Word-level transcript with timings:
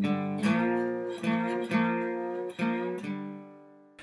Mm-hmm. 0.00 0.61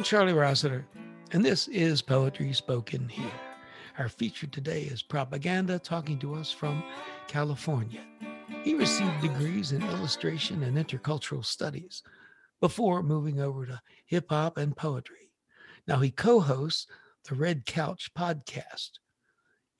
I'm 0.00 0.04
Charlie 0.04 0.32
Rossiter, 0.32 0.86
and 1.32 1.44
this 1.44 1.68
is 1.68 2.00
Poetry 2.00 2.54
Spoken 2.54 3.06
Here. 3.06 3.30
Our 3.98 4.08
feature 4.08 4.46
today 4.46 4.84
is 4.84 5.02
Propaganda 5.02 5.78
talking 5.78 6.18
to 6.20 6.36
us 6.36 6.50
from 6.50 6.82
California. 7.28 8.00
He 8.64 8.74
received 8.74 9.20
degrees 9.20 9.72
in 9.72 9.82
illustration 9.82 10.62
and 10.62 10.78
intercultural 10.78 11.44
studies 11.44 12.02
before 12.62 13.02
moving 13.02 13.42
over 13.42 13.66
to 13.66 13.82
hip 14.06 14.30
hop 14.30 14.56
and 14.56 14.74
poetry. 14.74 15.32
Now 15.86 15.98
he 15.98 16.10
co 16.10 16.40
hosts 16.40 16.86
the 17.28 17.34
Red 17.34 17.66
Couch 17.66 18.10
podcast. 18.16 18.92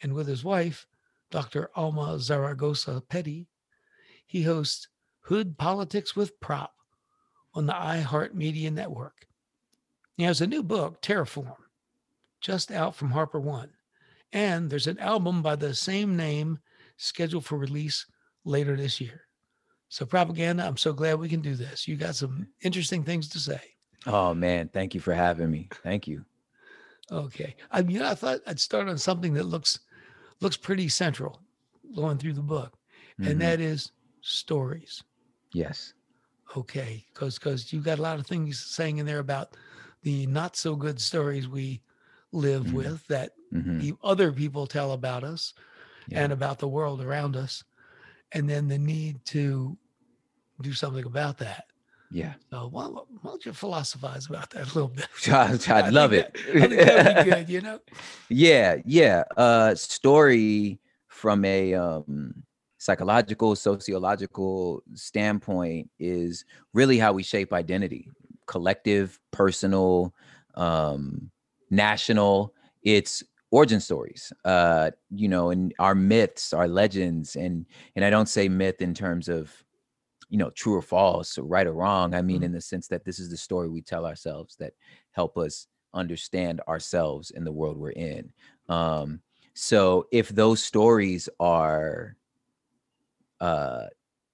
And 0.03 0.13
with 0.13 0.27
his 0.27 0.45
wife, 0.45 0.87
Dr. 1.31 1.71
Alma 1.75 2.19
Zaragoza 2.19 3.03
Petty, 3.09 3.49
he 4.27 4.43
hosts 4.43 4.87
Hood 5.21 5.57
Politics 5.57 6.15
with 6.15 6.39
Prop 6.41 6.75
on 7.55 7.65
the 7.65 7.73
iHeartMedia 7.73 8.71
Network. 8.71 9.27
He 10.21 10.27
has 10.27 10.43
a 10.43 10.47
new 10.47 10.63
book, 10.63 11.01
Terraform, 11.01 11.57
just 12.43 12.71
out 12.71 12.95
from 12.95 13.11
Harper 13.11 13.41
One. 13.41 13.71
And 14.35 14.69
there's 14.69 14.87
an 14.87 14.99
album 14.99 15.41
by 15.41 15.57
the 15.57 15.73
same 15.75 16.15
name 16.15 16.59
scheduled 16.99 17.47
for 17.47 17.57
release 17.57 18.05
later 18.45 18.77
this 18.77 19.01
year. 19.01 19.23
So, 19.89 20.05
propaganda, 20.05 20.67
I'm 20.67 20.77
so 20.77 20.93
glad 20.93 21.19
we 21.19 21.31
can 21.31 21.41
do 21.41 21.55
this. 21.55 21.89
You 21.89 21.97
got 21.97 22.17
some 22.17 22.47
interesting 22.61 23.03
things 23.03 23.31
to 23.31 23.39
say. 23.39 23.63
Oh, 24.07 24.35
man. 24.35 24.69
Thank 24.69 24.95
you 24.95 25.01
for 25.01 25.15
having 25.15 25.51
me. 25.51 25.71
Thank 25.83 26.07
you. 26.07 26.23
Okay. 27.11 27.57
I 27.71 27.81
mean, 27.81 28.03
I 28.03 28.15
thought 28.15 28.41
I'd 28.47 28.61
start 28.61 28.89
on 28.91 28.99
something 28.99 29.33
that 29.33 29.45
looks 29.47 29.81
looks 30.43 30.59
pretty 30.59 30.91
central 30.91 31.41
going 31.97 32.19
through 32.19 32.35
the 32.35 32.43
book, 32.43 32.77
Mhm. 33.19 33.31
and 33.31 33.41
that 33.41 33.59
is 33.59 33.93
stories. 34.21 35.03
yes. 35.55 35.95
Okay, 36.57 37.07
because 37.15 37.39
because 37.39 37.73
you 37.73 37.81
got 37.81 38.01
a 38.01 38.03
lot 38.03 38.19
of 38.19 38.27
things 38.27 38.59
saying 38.61 38.99
in 38.99 39.07
there 39.07 39.21
about 39.21 39.57
the 40.03 40.27
not 40.27 40.57
so 40.57 40.75
good 40.77 41.01
stories 41.01 41.49
we 41.49 41.83
live 42.33 42.65
Mhm. 42.67 42.73
with 42.73 43.07
that 43.09 43.33
Mhm. 43.53 43.81
the 43.81 43.95
other 44.03 44.33
people 44.33 44.67
tell 44.67 44.93
about 44.93 45.25
us 45.25 45.53
Yeah. 46.09 46.23
and 46.25 46.33
about 46.33 46.59
the 46.59 46.69
world 46.69 47.01
around 47.03 47.37
us, 47.37 47.65
and 48.33 48.49
then 48.49 48.69
the 48.69 48.79
need 48.79 49.25
to 49.27 49.77
do 50.61 50.73
something 50.73 51.05
about 51.05 51.39
that. 51.39 51.65
Yeah. 52.13 52.35
So 52.51 52.69
why, 52.69 52.87
why 52.87 53.03
don't 53.25 53.45
you 53.47 53.53
philosophize 53.53 54.27
about 54.27 54.51
that 54.51 54.63
a 54.63 54.75
little 54.75 54.89
bit? 54.89 55.09
I'd, 55.29 55.69
I 55.71 55.87
I'd 55.87 55.93
love 55.93 56.13
it. 56.13 56.33
that- 56.35 56.57
I 56.57 56.69
think 57.15 57.25
be 57.25 57.31
good. 57.31 57.49
You 57.49 57.61
know. 57.61 57.81
yeah. 58.29 58.77
Yeah. 58.85 59.25
Uh, 59.37 59.75
story 59.75 60.81
from 61.09 61.45
a 61.45 61.75
um, 61.75 62.35
psychological, 62.79 63.55
sociological 63.57 64.83
standpoint 64.95 65.89
is 65.99 66.45
really 66.73 66.99
how 66.99 67.13
we 67.13 67.23
shape 67.23 67.53
identity 67.53 68.09
collective, 68.55 69.19
personal, 69.31 70.13
um, 70.55 71.31
national. 71.71 72.53
It's 72.83 73.23
origin 73.53 73.81
stories 73.81 74.33
uh 74.45 74.91
you 75.11 75.29
know 75.29 75.51
and 75.51 75.75
our 75.81 75.93
myths 75.95 76.53
our 76.53 76.69
legends 76.69 77.35
and 77.35 77.67
and 77.97 78.05
i 78.05 78.11
don't 78.11 78.29
say 78.29 78.49
myth 78.49 78.81
in 78.81 78.95
terms 78.95 79.29
of 79.29 79.53
you 80.29 80.39
know 80.39 80.51
true 80.51 80.77
or 80.77 80.83
false 80.83 81.37
or 81.37 81.43
right 81.43 81.67
or 81.67 81.73
wrong 81.73 82.15
i 82.15 82.23
mean 82.23 82.43
Mhm. 82.43 82.45
in 82.45 82.53
the 82.53 82.61
sense 82.61 82.87
that 82.87 83.05
this 83.05 83.19
is 83.19 83.29
the 83.29 83.37
story 83.37 83.69
we 83.69 83.83
tell 83.83 84.07
ourselves 84.07 84.55
that 84.61 84.73
help 85.11 85.37
us 85.37 85.67
understand 85.95 86.61
ourselves 86.69 87.33
and 87.35 87.45
the 87.45 87.51
world 87.61 87.77
we're 87.77 87.91
in 87.91 88.33
um 88.69 89.21
so 89.55 90.07
if 90.13 90.29
those 90.29 90.63
stories 90.63 91.29
are 91.41 92.17
uh 93.41 93.87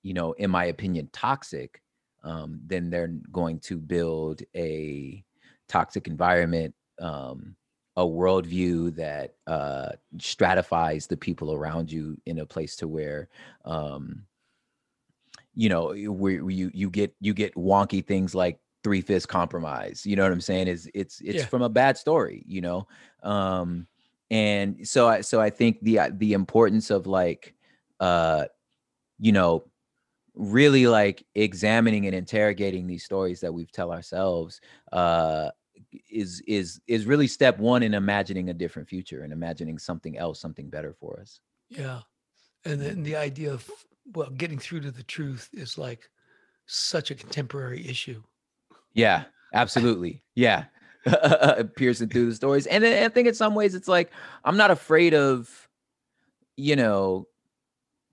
you 0.02 0.12
know 0.12 0.32
in 0.32 0.50
my 0.50 0.66
opinion 0.66 1.08
toxic 1.12 1.80
um 2.26 2.60
then 2.66 2.90
they're 2.90 3.14
going 3.32 3.58
to 3.60 3.78
build 3.78 4.42
a 4.54 5.24
toxic 5.68 6.06
environment 6.08 6.74
um 7.00 7.56
a 7.96 8.04
worldview 8.04 8.94
that 8.94 9.34
uh 9.46 9.90
stratifies 10.18 11.06
the 11.06 11.16
people 11.16 11.54
around 11.54 11.90
you 11.90 12.16
in 12.26 12.40
a 12.40 12.46
place 12.46 12.76
to 12.76 12.86
where 12.86 13.28
um 13.64 14.26
you 15.54 15.68
know 15.68 15.94
where 16.12 16.44
where 16.44 16.50
you 16.50 16.70
you 16.74 16.90
get 16.90 17.14
you 17.20 17.32
get 17.32 17.54
wonky 17.54 18.04
things 18.04 18.34
like 18.34 18.58
three 18.84 19.00
fifths 19.00 19.26
compromise 19.26 20.04
you 20.04 20.14
know 20.14 20.22
what 20.22 20.32
i'm 20.32 20.40
saying 20.40 20.68
is 20.68 20.88
it's 20.94 21.20
it's 21.20 21.42
Yeah. 21.42 21.46
from 21.46 21.62
a 21.62 21.68
bad 21.68 21.96
story 21.96 22.44
you 22.46 22.60
know 22.60 22.86
um 23.22 23.86
and 24.30 24.86
so 24.86 25.08
i 25.08 25.20
so 25.22 25.40
i 25.40 25.50
think 25.50 25.80
the 25.82 25.98
uh, 25.98 26.10
the 26.14 26.34
importance 26.34 26.90
of 26.90 27.06
like 27.06 27.54
uh 28.00 28.44
you 29.18 29.32
know 29.32 29.64
really 30.36 30.86
like 30.86 31.24
examining 31.34 32.06
and 32.06 32.14
interrogating 32.14 32.86
these 32.86 33.04
stories 33.04 33.40
that 33.40 33.52
we've 33.52 33.72
tell 33.72 33.90
ourselves 33.90 34.60
uh 34.92 35.50
is 36.10 36.42
is 36.46 36.80
is 36.86 37.06
really 37.06 37.26
step 37.26 37.58
one 37.58 37.82
in 37.82 37.94
imagining 37.94 38.50
a 38.50 38.54
different 38.54 38.88
future 38.88 39.22
and 39.22 39.32
imagining 39.32 39.78
something 39.78 40.16
else 40.18 40.40
something 40.40 40.68
better 40.68 40.92
for 40.92 41.18
us 41.20 41.40
Yeah. 41.70 42.00
And 42.64 42.80
then 42.80 43.02
the 43.02 43.16
idea 43.16 43.52
of, 43.52 43.68
well, 44.12 44.30
getting 44.30 44.58
through 44.58 44.80
to 44.80 44.90
the 44.90 45.02
truth 45.04 45.48
is 45.52 45.78
like 45.78 46.08
such 46.66 47.10
a 47.10 47.14
contemporary 47.14 47.86
issue. 47.88 48.22
Yeah, 48.92 49.24
absolutely. 49.54 50.22
Yeah. 50.34 50.64
Piercing 51.76 52.08
through 52.08 52.30
the 52.30 52.34
stories. 52.34 52.66
And 52.66 52.84
I 52.84 53.08
think 53.08 53.28
in 53.28 53.34
some 53.34 53.54
ways 53.54 53.74
it's 53.74 53.86
like 53.88 54.10
I'm 54.44 54.56
not 54.56 54.70
afraid 54.72 55.14
of, 55.14 55.68
you 56.56 56.74
know, 56.74 57.28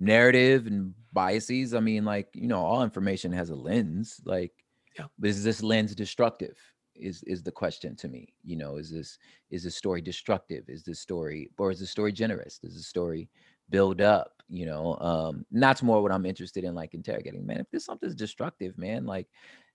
narrative 0.03 0.67
and 0.67 0.93
biases. 1.13 1.73
I 1.73 1.79
mean, 1.79 2.05
like, 2.05 2.29
you 2.33 2.47
know, 2.47 2.59
all 2.59 2.83
information 2.83 3.31
has 3.31 3.49
a 3.49 3.55
lens. 3.55 4.19
Like, 4.25 4.51
Yeah. 4.97 5.07
is 5.23 5.43
this 5.43 5.63
lens 5.63 5.95
destructive? 5.95 6.57
Is 6.95 7.23
is 7.23 7.41
the 7.41 7.51
question 7.51 7.95
to 7.97 8.07
me. 8.07 8.33
You 8.43 8.55
know, 8.55 8.77
is 8.77 8.91
this 8.91 9.17
is 9.49 9.63
this 9.63 9.75
story 9.75 10.01
destructive? 10.01 10.65
Is 10.69 10.83
this 10.83 10.99
story 10.99 11.49
or 11.57 11.71
is 11.71 11.79
the 11.79 11.87
story 11.87 12.11
generous? 12.11 12.59
Does 12.59 12.75
the 12.75 12.83
story 12.83 13.29
build 13.69 13.99
up? 14.01 14.43
You 14.49 14.67
know, 14.67 14.97
um, 14.99 15.45
and 15.51 15.63
that's 15.63 15.81
more 15.81 16.03
what 16.03 16.11
I'm 16.11 16.25
interested 16.27 16.63
in, 16.63 16.75
like 16.75 16.93
interrogating. 16.93 17.45
Man, 17.47 17.59
if 17.61 17.71
this 17.71 17.85
something's 17.85 18.13
destructive, 18.15 18.77
man, 18.77 19.05
like 19.05 19.27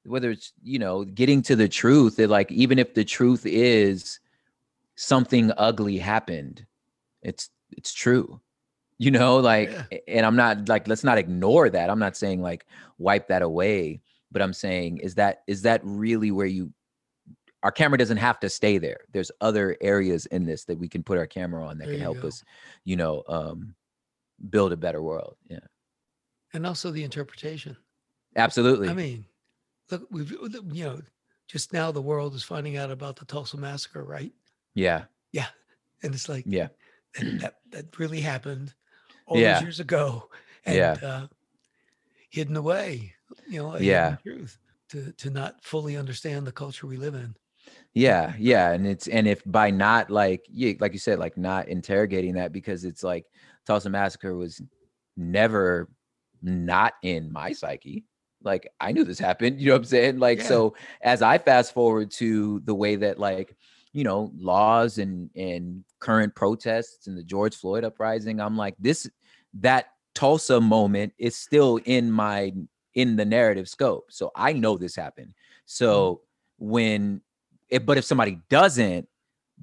whether 0.04 0.30
it's 0.30 0.52
you 0.62 0.78
know 0.78 1.04
getting 1.04 1.42
to 1.42 1.56
the 1.56 1.68
truth 1.68 2.18
it 2.18 2.28
like 2.28 2.50
even 2.52 2.78
if 2.78 2.94
the 2.94 3.04
truth 3.04 3.44
is 3.44 4.20
something 4.96 5.52
ugly 5.56 5.98
happened 5.98 6.64
it's 7.22 7.50
it's 7.76 7.92
true 7.92 8.40
you 8.98 9.10
know 9.10 9.36
like 9.38 9.70
Yeah. 9.70 9.98
and 10.08 10.26
i'm 10.26 10.36
not 10.36 10.68
like 10.68 10.86
let's 10.88 11.04
not 11.04 11.18
ignore 11.18 11.70
that 11.70 11.88
i'm 11.90 11.98
not 11.98 12.16
saying 12.16 12.42
like 12.42 12.66
wipe 12.98 13.28
that 13.28 13.42
away 13.42 14.00
but 14.32 14.42
i'm 14.42 14.52
saying 14.52 14.98
is 14.98 15.14
that 15.14 15.42
is 15.46 15.62
that 15.62 15.80
really 15.84 16.30
where 16.30 16.46
you 16.46 16.72
our 17.62 17.70
camera 17.72 17.98
doesn't 17.98 18.16
have 18.18 18.38
to 18.40 18.48
stay 18.48 18.78
there 18.78 18.98
there's 19.12 19.30
other 19.40 19.76
areas 19.80 20.26
in 20.26 20.44
this 20.46 20.64
that 20.64 20.78
we 20.78 20.88
can 20.88 21.02
put 21.02 21.18
our 21.18 21.26
camera 21.26 21.64
on 21.66 21.78
that 21.78 21.86
There 21.86 21.94
can 21.94 22.02
help 22.02 22.20
go. 22.22 22.28
us 22.28 22.42
you 22.84 22.96
know 22.96 23.22
um 23.28 23.74
build 24.50 24.72
a 24.72 24.76
better 24.76 25.02
world 25.02 25.36
yeah 25.48 25.58
And 26.52 26.66
also 26.66 26.90
the 26.90 27.04
interpretation. 27.04 27.76
absolutely 28.36 28.88
I 28.88 28.94
mean, 28.94 29.24
look, 29.90 30.06
we've, 30.10 30.30
you 30.30 30.84
know, 30.84 31.00
just 31.48 31.72
now 31.72 31.90
the 31.90 32.00
world 32.02 32.34
is 32.34 32.42
finding 32.44 32.76
out 32.76 32.90
about 32.90 33.16
the 33.16 33.24
Tulsa 33.24 33.56
massacre, 33.56 34.04
right? 34.04 34.32
yeah 34.74 35.04
Yeah. 35.32 35.46
And 36.02 36.14
it's 36.14 36.28
like, 36.28 36.44
yeah 36.46 36.68
and 37.18 37.40
that, 37.40 37.56
that 37.70 37.98
really 37.98 38.20
happened 38.20 38.74
all 39.28 39.38
Yeah. 39.38 39.54
those 39.54 39.62
years 39.62 39.80
ago 39.80 40.28
and 40.64 40.76
Yeah. 40.76 40.96
uh, 41.02 41.26
hidden 42.30 42.56
away, 42.56 43.14
you 43.48 43.62
know, 43.62 43.76
Yeah. 43.78 44.16
truth 44.22 44.58
to, 44.90 45.12
to 45.12 45.30
not 45.30 45.62
fully 45.62 45.96
understand 45.96 46.46
the 46.46 46.52
culture 46.52 46.86
we 46.86 46.96
live 46.96 47.14
in. 47.14 47.34
Yeah, 47.92 48.32
yeah, 48.38 48.72
and 48.72 48.86
it's 48.86 49.08
and 49.08 49.26
if 49.26 49.42
by 49.44 49.70
not 49.70 50.10
like 50.10 50.46
yeah, 50.48 50.74
like 50.80 50.92
you 50.92 50.98
said, 50.98 51.18
like 51.18 51.36
not 51.36 51.68
interrogating 51.68 52.34
that 52.34 52.52
because 52.52 52.84
it's 52.84 53.02
like 53.02 53.26
Tulsa 53.66 53.90
Massacre 53.90 54.34
was 54.34 54.62
never 55.16 55.88
not 56.40 56.94
in 57.02 57.30
my 57.32 57.52
psyche. 57.52 58.04
Like 58.42 58.70
I 58.80 58.92
knew 58.92 59.04
this 59.04 59.18
happened, 59.18 59.60
you 59.60 59.66
know 59.66 59.74
what 59.74 59.78
I'm 59.80 59.84
saying? 59.84 60.18
Like 60.18 60.38
Yeah. 60.38 60.44
so 60.44 60.74
as 61.02 61.20
I 61.22 61.38
fast 61.38 61.74
forward 61.74 62.10
to 62.12 62.60
the 62.60 62.74
way 62.74 62.96
that 62.96 63.18
like 63.18 63.54
you 63.92 64.04
know 64.04 64.30
laws 64.38 64.98
and 64.98 65.28
and 65.36 65.84
current 65.98 66.34
protests 66.34 67.06
and 67.06 67.18
the 67.18 67.24
George 67.24 67.56
Floyd 67.56 67.84
uprising, 67.84 68.40
I'm 68.40 68.56
like 68.56 68.76
this 68.78 69.10
that 69.54 69.86
Tulsa 70.14 70.60
moment 70.60 71.12
is 71.18 71.36
still 71.36 71.78
in 71.84 72.10
my 72.10 72.52
in 72.94 73.16
the 73.16 73.24
narrative 73.24 73.68
scope. 73.68 74.06
So 74.10 74.30
I 74.34 74.52
know 74.52 74.76
this 74.76 74.96
happened. 74.96 75.34
So 75.66 76.14
mm-hmm. 76.60 76.70
when 76.70 77.20
it, 77.68 77.86
but 77.86 77.98
if 77.98 78.04
somebody 78.04 78.40
doesn't, 78.48 79.08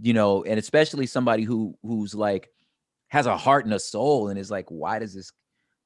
you 0.01 0.13
know, 0.13 0.43
and 0.43 0.59
especially 0.59 1.05
somebody 1.05 1.43
who 1.43 1.77
who's 1.83 2.15
like 2.15 2.49
has 3.09 3.25
a 3.25 3.37
heart 3.37 3.65
and 3.65 3.73
a 3.73 3.79
soul 3.79 4.29
and 4.29 4.39
is 4.39 4.51
like, 4.51 4.65
why 4.69 4.99
does 4.99 5.13
this 5.13 5.31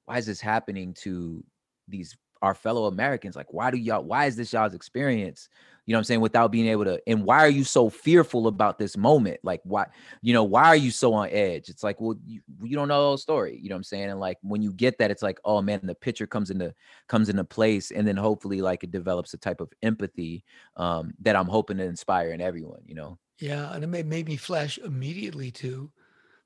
why 0.06 0.18
is 0.18 0.26
this 0.26 0.42
happening 0.42 0.94
to 0.96 1.44
these 1.88 2.16
our 2.42 2.54
fellow 2.54 2.86
Americans? 2.86 3.36
Like, 3.36 3.54
why 3.54 3.72
do 3.72 3.78
y'all 3.78 4.04
why 4.04 4.26
is 4.26 4.36
this 4.36 4.54
y'all's 4.54 4.74
experience? 4.74 5.50
You 5.86 5.94
know 5.94 5.98
what 5.98 6.02
I'm 6.02 6.06
saying? 6.06 6.22
Without 6.22 6.52
being 6.52 6.68
able 6.68 6.86
to, 6.86 7.02
and 7.08 7.24
why 7.24 7.40
are 7.40 7.50
you 7.50 7.64
so 7.64 7.90
fearful 7.90 8.46
about 8.46 8.78
this 8.78 8.96
moment? 8.96 9.40
Like, 9.42 9.62
why, 9.64 9.88
you 10.22 10.34
know, 10.34 10.44
why 10.44 10.66
are 10.66 10.76
you 10.76 10.92
so 10.92 11.16
on 11.16 11.30
edge? 11.32 11.68
It's 11.68 11.82
like, 11.84 12.00
well, 12.00 12.16
you, 12.28 12.42
you 12.62 12.76
don't 12.76 12.88
know 12.88 13.02
the 13.02 13.08
whole 13.08 13.18
story. 13.18 13.58
You 13.60 13.70
know 13.70 13.76
what 13.76 13.80
I'm 13.80 13.84
saying? 13.86 14.12
And 14.12 14.20
like 14.20 14.38
when 14.44 14.62
you 14.62 14.72
get 14.72 15.00
that, 15.00 15.10
it's 15.10 15.24
like, 15.24 15.40
oh 15.46 15.64
man, 15.64 15.80
the 15.84 15.96
picture 15.96 16.28
comes 16.28 16.52
into 16.52 16.74
comes 17.08 17.30
into 17.30 17.44
place, 17.44 17.92
and 17.92 18.08
then 18.08 18.18
hopefully 18.18 18.62
like 18.62 18.84
it 18.84 18.92
develops 18.92 19.34
a 19.34 19.38
type 19.38 19.62
of 19.62 19.74
empathy 19.82 20.44
um, 20.78 21.14
that 21.22 21.36
I'm 21.36 21.48
hoping 21.48 21.78
to 21.78 21.86
inspire 21.86 22.32
in 22.32 22.42
everyone. 22.42 22.82
You 22.86 22.96
know? 22.96 23.18
Yeah, 23.40 23.74
and 23.74 23.84
it 23.84 23.88
made, 23.88 24.06
made 24.06 24.28
me 24.28 24.36
flash 24.36 24.78
immediately 24.78 25.50
to 25.52 25.92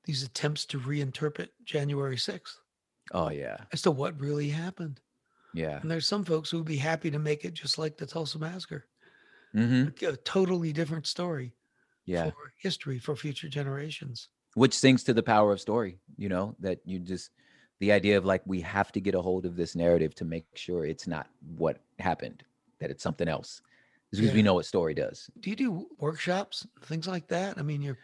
these 0.04 0.22
attempts 0.22 0.64
to 0.66 0.78
reinterpret 0.78 1.48
January 1.64 2.16
6th 2.16 2.56
Oh 3.12 3.30
yeah, 3.30 3.58
as 3.72 3.82
to 3.82 3.90
what 3.90 4.18
really 4.20 4.48
happened. 4.48 5.00
Yeah. 5.54 5.78
And 5.80 5.90
there's 5.90 6.06
some 6.06 6.24
folks 6.24 6.50
who 6.50 6.58
would 6.58 6.66
be 6.66 6.76
happy 6.76 7.10
to 7.10 7.18
make 7.18 7.44
it 7.46 7.54
just 7.54 7.78
like 7.78 7.96
the 7.96 8.06
Tulsa 8.06 8.38
Massacre, 8.38 8.84
hmm 9.52 9.84
a 10.02 10.16
totally 10.18 10.72
different 10.72 11.06
story 11.06 11.54
Yeah. 12.04 12.24
for 12.30 12.34
history 12.58 12.98
for 12.98 13.16
future 13.16 13.48
generations. 13.48 14.28
which 14.54 14.74
sings 14.74 15.02
to 15.04 15.12
the 15.14 15.22
power 15.22 15.52
of 15.52 15.60
story 15.60 15.98
you 16.16 16.28
know 16.28 16.54
that 16.60 16.78
you 16.84 16.98
just 16.98 17.30
the 17.80 17.90
idea 17.92 18.16
of 18.18 18.24
like 18.24 18.42
we 18.46 18.60
have 18.60 18.92
to 18.92 19.00
get 19.00 19.14
a 19.14 19.22
hold 19.22 19.46
of 19.46 19.56
this 19.56 19.74
narrative 19.74 20.14
to 20.14 20.24
make 20.24 20.46
sure 20.54 20.84
it's 20.84 21.06
not 21.08 21.26
what 21.56 21.76
happened 21.98 22.44
that 22.80 22.90
it's 22.90 23.02
something 23.02 23.28
else 23.28 23.62
because 24.10 24.32
we 24.34 24.42
know 24.42 24.54
what 24.54 24.66
story 24.66 24.94
does 24.94 25.28
Do 25.40 25.50
you 25.50 25.56
do 25.56 25.70
workshops, 25.98 26.66
things 26.82 27.06
like 27.08 27.26
that? 27.28 27.58
I 27.58 27.62
mean, 27.62 27.82
your 27.82 27.98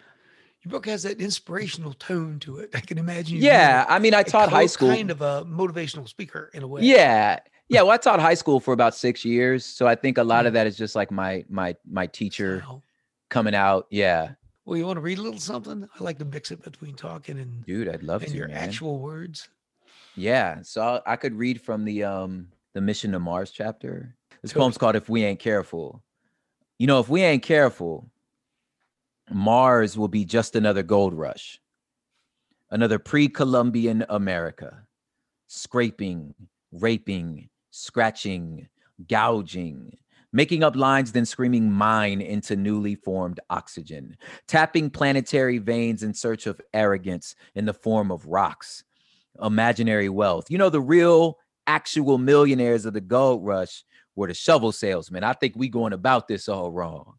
your 0.62 0.71
book 0.71 0.87
has 0.87 1.03
that 1.05 1.21
inspirational 1.21 1.93
tone 1.95 2.39
to 2.41 2.59
it. 2.59 2.71
I 2.75 2.81
can 2.81 2.99
imagine 2.99 3.39
yeah 3.39 3.85
i 3.89 3.99
mean 3.99 4.15
I 4.15 4.23
taught 4.23 4.51
high 4.51 4.67
school 4.67 4.89
kind 4.89 5.11
of 5.11 5.21
a 5.23 5.45
motivational 5.45 6.09
speaker 6.09 6.51
in 6.55 6.62
a 6.62 6.67
way. 6.69 6.83
yeah 6.83 7.39
yeah 7.69 7.83
well 7.83 7.93
i 7.93 7.97
taught 7.97 8.21
high 8.21 8.35
school 8.35 8.61
for 8.61 8.73
about 8.75 8.95
six 8.95 9.25
years 9.25 9.65
so 9.65 9.87
i 9.87 9.95
think 9.95 10.19
a 10.19 10.25
lot 10.25 10.47
of 10.47 10.53
that 10.55 10.67
is 10.67 10.77
just 10.77 10.95
like 10.95 11.11
my 11.11 11.45
my 11.49 11.75
my 11.91 12.07
teacher 12.07 12.62
Wow. 12.67 12.83
coming 13.31 13.55
out 13.55 13.87
yeah 13.91 14.33
Well, 14.65 14.77
you 14.77 14.87
want 14.87 14.97
to 14.99 15.01
read 15.01 15.19
a 15.19 15.23
little 15.23 15.41
something? 15.41 15.89
I 15.99 16.05
like 16.05 16.19
to 16.19 16.25
mix 16.25 16.51
it 16.51 16.62
between 16.62 16.95
talking 16.95 17.39
and, 17.39 17.65
dude 17.65 17.89
i'd 17.89 18.03
love 18.03 18.23
and 18.23 18.33
to 18.33 18.37
your 18.37 18.49
man. 18.49 18.57
actual 18.59 18.99
words. 18.99 19.49
Yeah, 20.17 20.61
so 20.62 21.01
I 21.07 21.17
could 21.17 21.35
read 21.35 21.61
from 21.62 21.85
the 21.85 22.05
um 22.05 22.49
the 22.75 22.81
Mission 22.81 23.12
to 23.12 23.19
Mars 23.21 23.51
chapter. 23.53 24.15
This 24.43 24.51
Totally. 24.51 24.65
poem's 24.65 24.79
called 24.79 24.97
"If 24.97 25.09
We 25.09 25.25
Ain't 25.25 25.39
Careful." 25.39 26.03
You 26.79 26.87
know, 26.89 26.99
if 26.99 27.09
we 27.09 27.23
ain't 27.23 27.43
careful, 27.45 28.11
Mars 29.31 29.97
will 29.97 30.09
be 30.09 30.25
just 30.25 30.56
another 30.56 30.82
gold 30.82 31.15
rush, 31.15 31.61
another 32.71 32.99
pre-Columbian 32.99 34.05
America, 34.09 34.82
scraping, 35.47 36.35
raping, 36.73 37.49
scratching, 37.71 38.69
gouging, 39.09 39.97
making 40.32 40.62
up 40.62 40.77
lines, 40.77 41.12
then 41.12 41.25
screaming 41.25 41.71
mine 41.71 42.21
into 42.21 42.56
newly 42.56 42.97
formed 42.97 43.41
oxygen, 43.50 44.17
tapping 44.47 44.91
planetary 44.91 45.59
veins 45.59 46.03
in 46.03 46.12
search 46.12 46.47
of 46.47 46.61
arrogance 46.75 47.35
in 47.55 47.65
the 47.65 47.75
form 47.75 48.11
of 48.11 48.26
rocks 48.26 48.85
imaginary 49.43 50.09
wealth. 50.09 50.50
You 50.50 50.59
know, 50.59 50.71
the 50.71 50.81
real 50.81 51.38
actual 51.67 52.19
millionaires 52.19 52.85
of 52.85 52.94
the 52.94 53.00
gold 53.00 53.44
rush 53.44 53.85
were 54.17 54.26
the 54.26 54.35
shovel 54.35 54.73
salesmen. 54.73 55.25
I 55.25 55.33
think 55.33 55.55
we 55.56 55.69
going 55.69 55.93
about 55.93 56.29
this 56.29 56.49
all 56.49 56.71
wrong. 56.71 57.15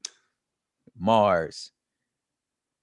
Mars. 0.98 1.72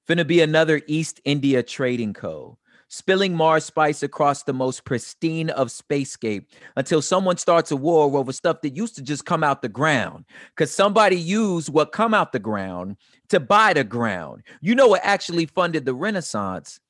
Finna 0.08 0.26
be 0.26 0.40
another 0.40 0.80
East 0.86 1.20
India 1.26 1.62
Trading 1.62 2.14
Co. 2.14 2.56
Spilling 2.88 3.34
Mars 3.34 3.66
spice 3.66 4.02
across 4.02 4.42
the 4.42 4.54
most 4.54 4.86
pristine 4.86 5.50
of 5.50 5.68
spacescape 5.68 6.46
until 6.76 7.02
someone 7.02 7.36
starts 7.36 7.70
a 7.70 7.76
war 7.76 8.16
over 8.16 8.32
stuff 8.32 8.62
that 8.62 8.74
used 8.74 8.96
to 8.96 9.02
just 9.02 9.26
come 9.26 9.44
out 9.44 9.60
the 9.60 9.68
ground. 9.68 10.24
Cause 10.56 10.70
somebody 10.70 11.16
used 11.16 11.68
what 11.68 11.92
come 11.92 12.14
out 12.14 12.32
the 12.32 12.38
ground 12.38 12.96
to 13.28 13.38
buy 13.38 13.74
the 13.74 13.84
ground. 13.84 14.44
You 14.62 14.74
know 14.74 14.88
what 14.88 15.02
actually 15.04 15.44
funded 15.44 15.84
the 15.84 15.92
Renaissance 15.92 16.80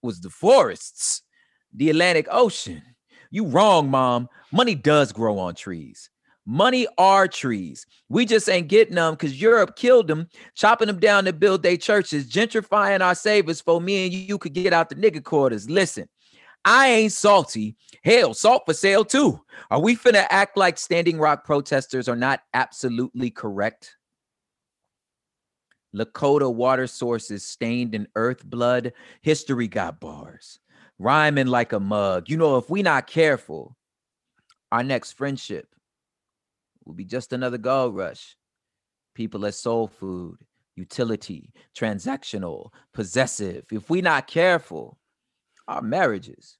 was 0.00 0.20
the 0.20 0.30
forests 0.30 1.22
the 1.74 1.90
Atlantic 1.90 2.28
Ocean. 2.30 2.82
You 3.32 3.46
wrong, 3.46 3.90
mom. 3.90 4.28
Money 4.52 4.76
does 4.76 5.12
grow 5.12 5.38
on 5.38 5.56
trees. 5.56 6.10
Money 6.50 6.86
are 6.96 7.28
trees. 7.28 7.84
We 8.08 8.24
just 8.24 8.48
ain't 8.48 8.68
getting 8.68 8.94
them 8.94 9.12
because 9.12 9.38
Europe 9.38 9.76
killed 9.76 10.08
them, 10.08 10.28
chopping 10.54 10.86
them 10.86 10.98
down 10.98 11.26
to 11.26 11.32
build 11.34 11.62
their 11.62 11.76
churches, 11.76 12.26
gentrifying 12.26 13.02
our 13.02 13.14
savers 13.14 13.60
for 13.60 13.82
me 13.82 14.06
and 14.06 14.14
you 14.14 14.38
could 14.38 14.54
get 14.54 14.72
out 14.72 14.88
the 14.88 14.94
nigga 14.94 15.22
quarters. 15.22 15.68
Listen, 15.68 16.08
I 16.64 16.88
ain't 16.88 17.12
salty. 17.12 17.76
Hell, 18.02 18.32
salt 18.32 18.62
for 18.64 18.72
sale 18.72 19.04
too. 19.04 19.38
Are 19.70 19.78
we 19.78 19.94
finna 19.94 20.26
act 20.30 20.56
like 20.56 20.78
Standing 20.78 21.18
Rock 21.18 21.44
protesters 21.44 22.08
are 22.08 22.16
not 22.16 22.40
absolutely 22.54 23.28
correct? 23.28 23.98
Lakota 25.94 26.50
water 26.50 26.86
sources 26.86 27.44
stained 27.44 27.94
in 27.94 28.08
earth 28.14 28.42
blood. 28.42 28.94
History 29.20 29.68
got 29.68 30.00
bars 30.00 30.60
rhyming 30.98 31.48
like 31.48 31.74
a 31.74 31.80
mug. 31.80 32.30
You 32.30 32.38
know, 32.38 32.56
if 32.56 32.70
we 32.70 32.82
not 32.82 33.06
careful, 33.06 33.76
our 34.72 34.82
next 34.82 35.12
friendship 35.12 35.68
will 36.88 36.94
be 36.94 37.04
just 37.04 37.32
another 37.34 37.58
gold 37.58 37.94
rush. 37.94 38.36
People 39.14 39.44
as 39.44 39.58
soul 39.58 39.86
food, 39.86 40.38
utility, 40.74 41.52
transactional, 41.76 42.70
possessive. 42.94 43.66
If 43.70 43.90
we 43.90 44.00
not 44.00 44.26
careful, 44.26 44.98
our 45.68 45.82
marriages, 45.82 46.56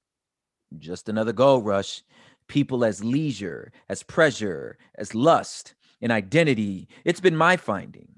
just 0.78 1.08
another 1.08 1.32
gold 1.32 1.64
rush. 1.64 2.02
People 2.46 2.84
as 2.84 3.02
leisure, 3.02 3.72
as 3.88 4.02
pressure, 4.02 4.76
as 4.96 5.14
lust, 5.14 5.74
and 6.00 6.12
identity. 6.12 6.88
It's 7.04 7.20
been 7.20 7.36
my 7.36 7.56
finding 7.56 8.08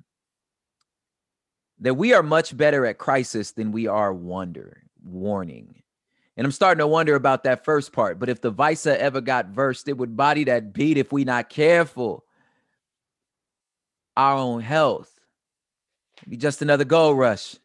that 1.79 1.95
we 1.95 2.13
are 2.13 2.23
much 2.23 2.57
better 2.57 2.87
at 2.87 2.99
crisis 2.99 3.53
than 3.53 3.73
we 3.73 3.87
are 3.87 4.13
wonder, 4.13 4.83
warning. 5.03 5.83
And 6.41 6.47
I'm 6.47 6.53
starting 6.53 6.79
to 6.79 6.87
wonder 6.87 7.17
about 7.17 7.45
that 7.45 7.67
first 7.67 7.93
part. 7.93 8.19
But 8.19 8.31
if 8.31 8.41
the 8.41 8.51
Visa 8.51 8.99
ever 8.99 9.21
got 9.21 9.49
versed, 9.49 9.89
it 9.89 9.99
would 9.99 10.17
body 10.17 10.45
that 10.45 10.73
beat 10.73 10.97
if 10.97 11.13
we 11.13 11.23
not 11.23 11.51
careful. 11.51 12.25
Our 14.17 14.39
own 14.39 14.63
health. 14.63 15.13
Be 16.27 16.39
just 16.39 16.63
another 16.63 16.87
gold 16.87 17.19
rush. 17.19 17.57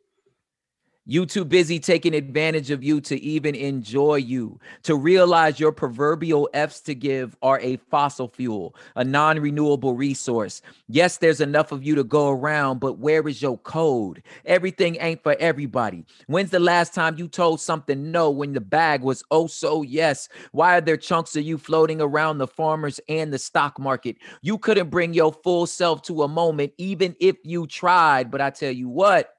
You 1.07 1.27
too 1.27 1.45
busy 1.45 1.79
taking 1.79 2.15
advantage 2.15 2.71
of 2.71 2.83
you 2.83 2.99
to 3.01 3.21
even 3.21 3.53
enjoy 3.53 4.15
you, 4.15 4.59
to 4.81 4.95
realize 4.95 5.59
your 5.59 5.71
proverbial 5.71 6.49
F's 6.51 6.81
to 6.81 6.95
give 6.95 7.37
are 7.43 7.59
a 7.59 7.77
fossil 7.91 8.27
fuel, 8.27 8.75
a 8.95 9.03
non 9.03 9.39
renewable 9.39 9.93
resource. 9.93 10.63
Yes, 10.87 11.17
there's 11.17 11.41
enough 11.41 11.71
of 11.71 11.83
you 11.83 11.93
to 11.93 12.03
go 12.03 12.31
around, 12.31 12.79
but 12.79 12.97
where 12.97 13.27
is 13.27 13.39
your 13.39 13.59
code? 13.59 14.23
Everything 14.45 14.97
ain't 14.99 15.21
for 15.21 15.35
everybody. 15.39 16.05
When's 16.25 16.49
the 16.49 16.59
last 16.59 16.95
time 16.95 17.19
you 17.19 17.27
told 17.27 17.61
something 17.61 18.11
no 18.11 18.31
when 18.31 18.53
the 18.53 18.61
bag 18.61 19.01
was 19.03 19.23
oh 19.29 19.45
so 19.45 19.83
yes? 19.83 20.27
Why 20.53 20.75
are 20.77 20.81
there 20.81 20.97
chunks 20.97 21.35
of 21.35 21.43
you 21.43 21.59
floating 21.59 22.01
around 22.01 22.39
the 22.39 22.47
farmers 22.47 22.99
and 23.07 23.31
the 23.31 23.37
stock 23.37 23.77
market? 23.77 24.15
You 24.41 24.57
couldn't 24.57 24.89
bring 24.89 25.13
your 25.13 25.31
full 25.31 25.67
self 25.67 26.01
to 26.03 26.23
a 26.23 26.27
moment, 26.27 26.73
even 26.79 27.15
if 27.19 27.35
you 27.43 27.67
tried. 27.67 28.31
But 28.31 28.41
I 28.41 28.49
tell 28.49 28.71
you 28.71 28.89
what, 28.89 29.34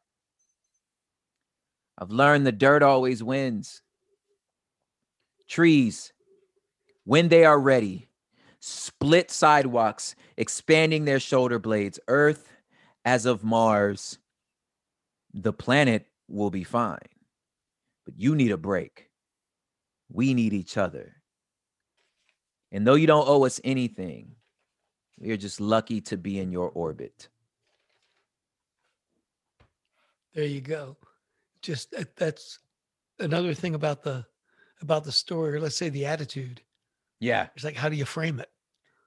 I've 1.98 2.10
learned 2.10 2.46
the 2.46 2.52
dirt 2.52 2.82
always 2.82 3.22
wins. 3.22 3.82
Trees, 5.48 6.12
when 7.04 7.28
they 7.28 7.44
are 7.44 7.58
ready, 7.60 8.08
split 8.60 9.30
sidewalks, 9.30 10.16
expanding 10.36 11.04
their 11.04 11.20
shoulder 11.20 11.58
blades. 11.58 12.00
Earth, 12.08 12.48
as 13.04 13.26
of 13.26 13.44
Mars, 13.44 14.18
the 15.34 15.52
planet 15.52 16.06
will 16.28 16.50
be 16.50 16.64
fine. 16.64 16.98
but 18.04 18.18
you 18.18 18.34
need 18.34 18.52
a 18.52 18.56
break. 18.56 19.10
We 20.10 20.34
need 20.34 20.52
each 20.54 20.76
other. 20.76 21.16
And 22.72 22.86
though 22.86 22.94
you 22.94 23.06
don't 23.06 23.28
owe 23.28 23.44
us 23.44 23.60
anything, 23.64 24.36
we're 25.18 25.36
just 25.36 25.60
lucky 25.60 26.00
to 26.02 26.16
be 26.16 26.38
in 26.40 26.52
your 26.52 26.70
orbit. 26.70 27.28
There 30.34 30.44
you 30.44 30.60
go. 30.60 30.96
Just 31.66 31.90
that, 31.90 32.14
that's 32.14 32.60
another 33.18 33.52
thing 33.52 33.74
about 33.74 34.04
the 34.04 34.24
about 34.82 35.02
the 35.02 35.10
story, 35.10 35.56
or 35.56 35.60
let's 35.60 35.76
say 35.76 35.88
the 35.88 36.06
attitude. 36.06 36.60
Yeah. 37.18 37.48
It's 37.56 37.64
like 37.64 37.74
how 37.74 37.88
do 37.88 37.96
you 37.96 38.04
frame 38.04 38.38
it? 38.38 38.48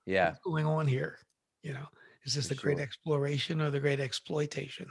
Yeah. 0.06 0.32
What's 0.32 0.42
going 0.42 0.66
on 0.66 0.86
here? 0.86 1.20
You 1.64 1.72
know, 1.72 1.86
is 2.26 2.36
this 2.36 2.50
For 2.50 2.56
the 2.56 2.62
great 2.62 2.80
exploration 2.80 3.62
or 3.62 3.72
the 3.72 3.80
great 3.80 4.02
exploitation? 4.02 4.88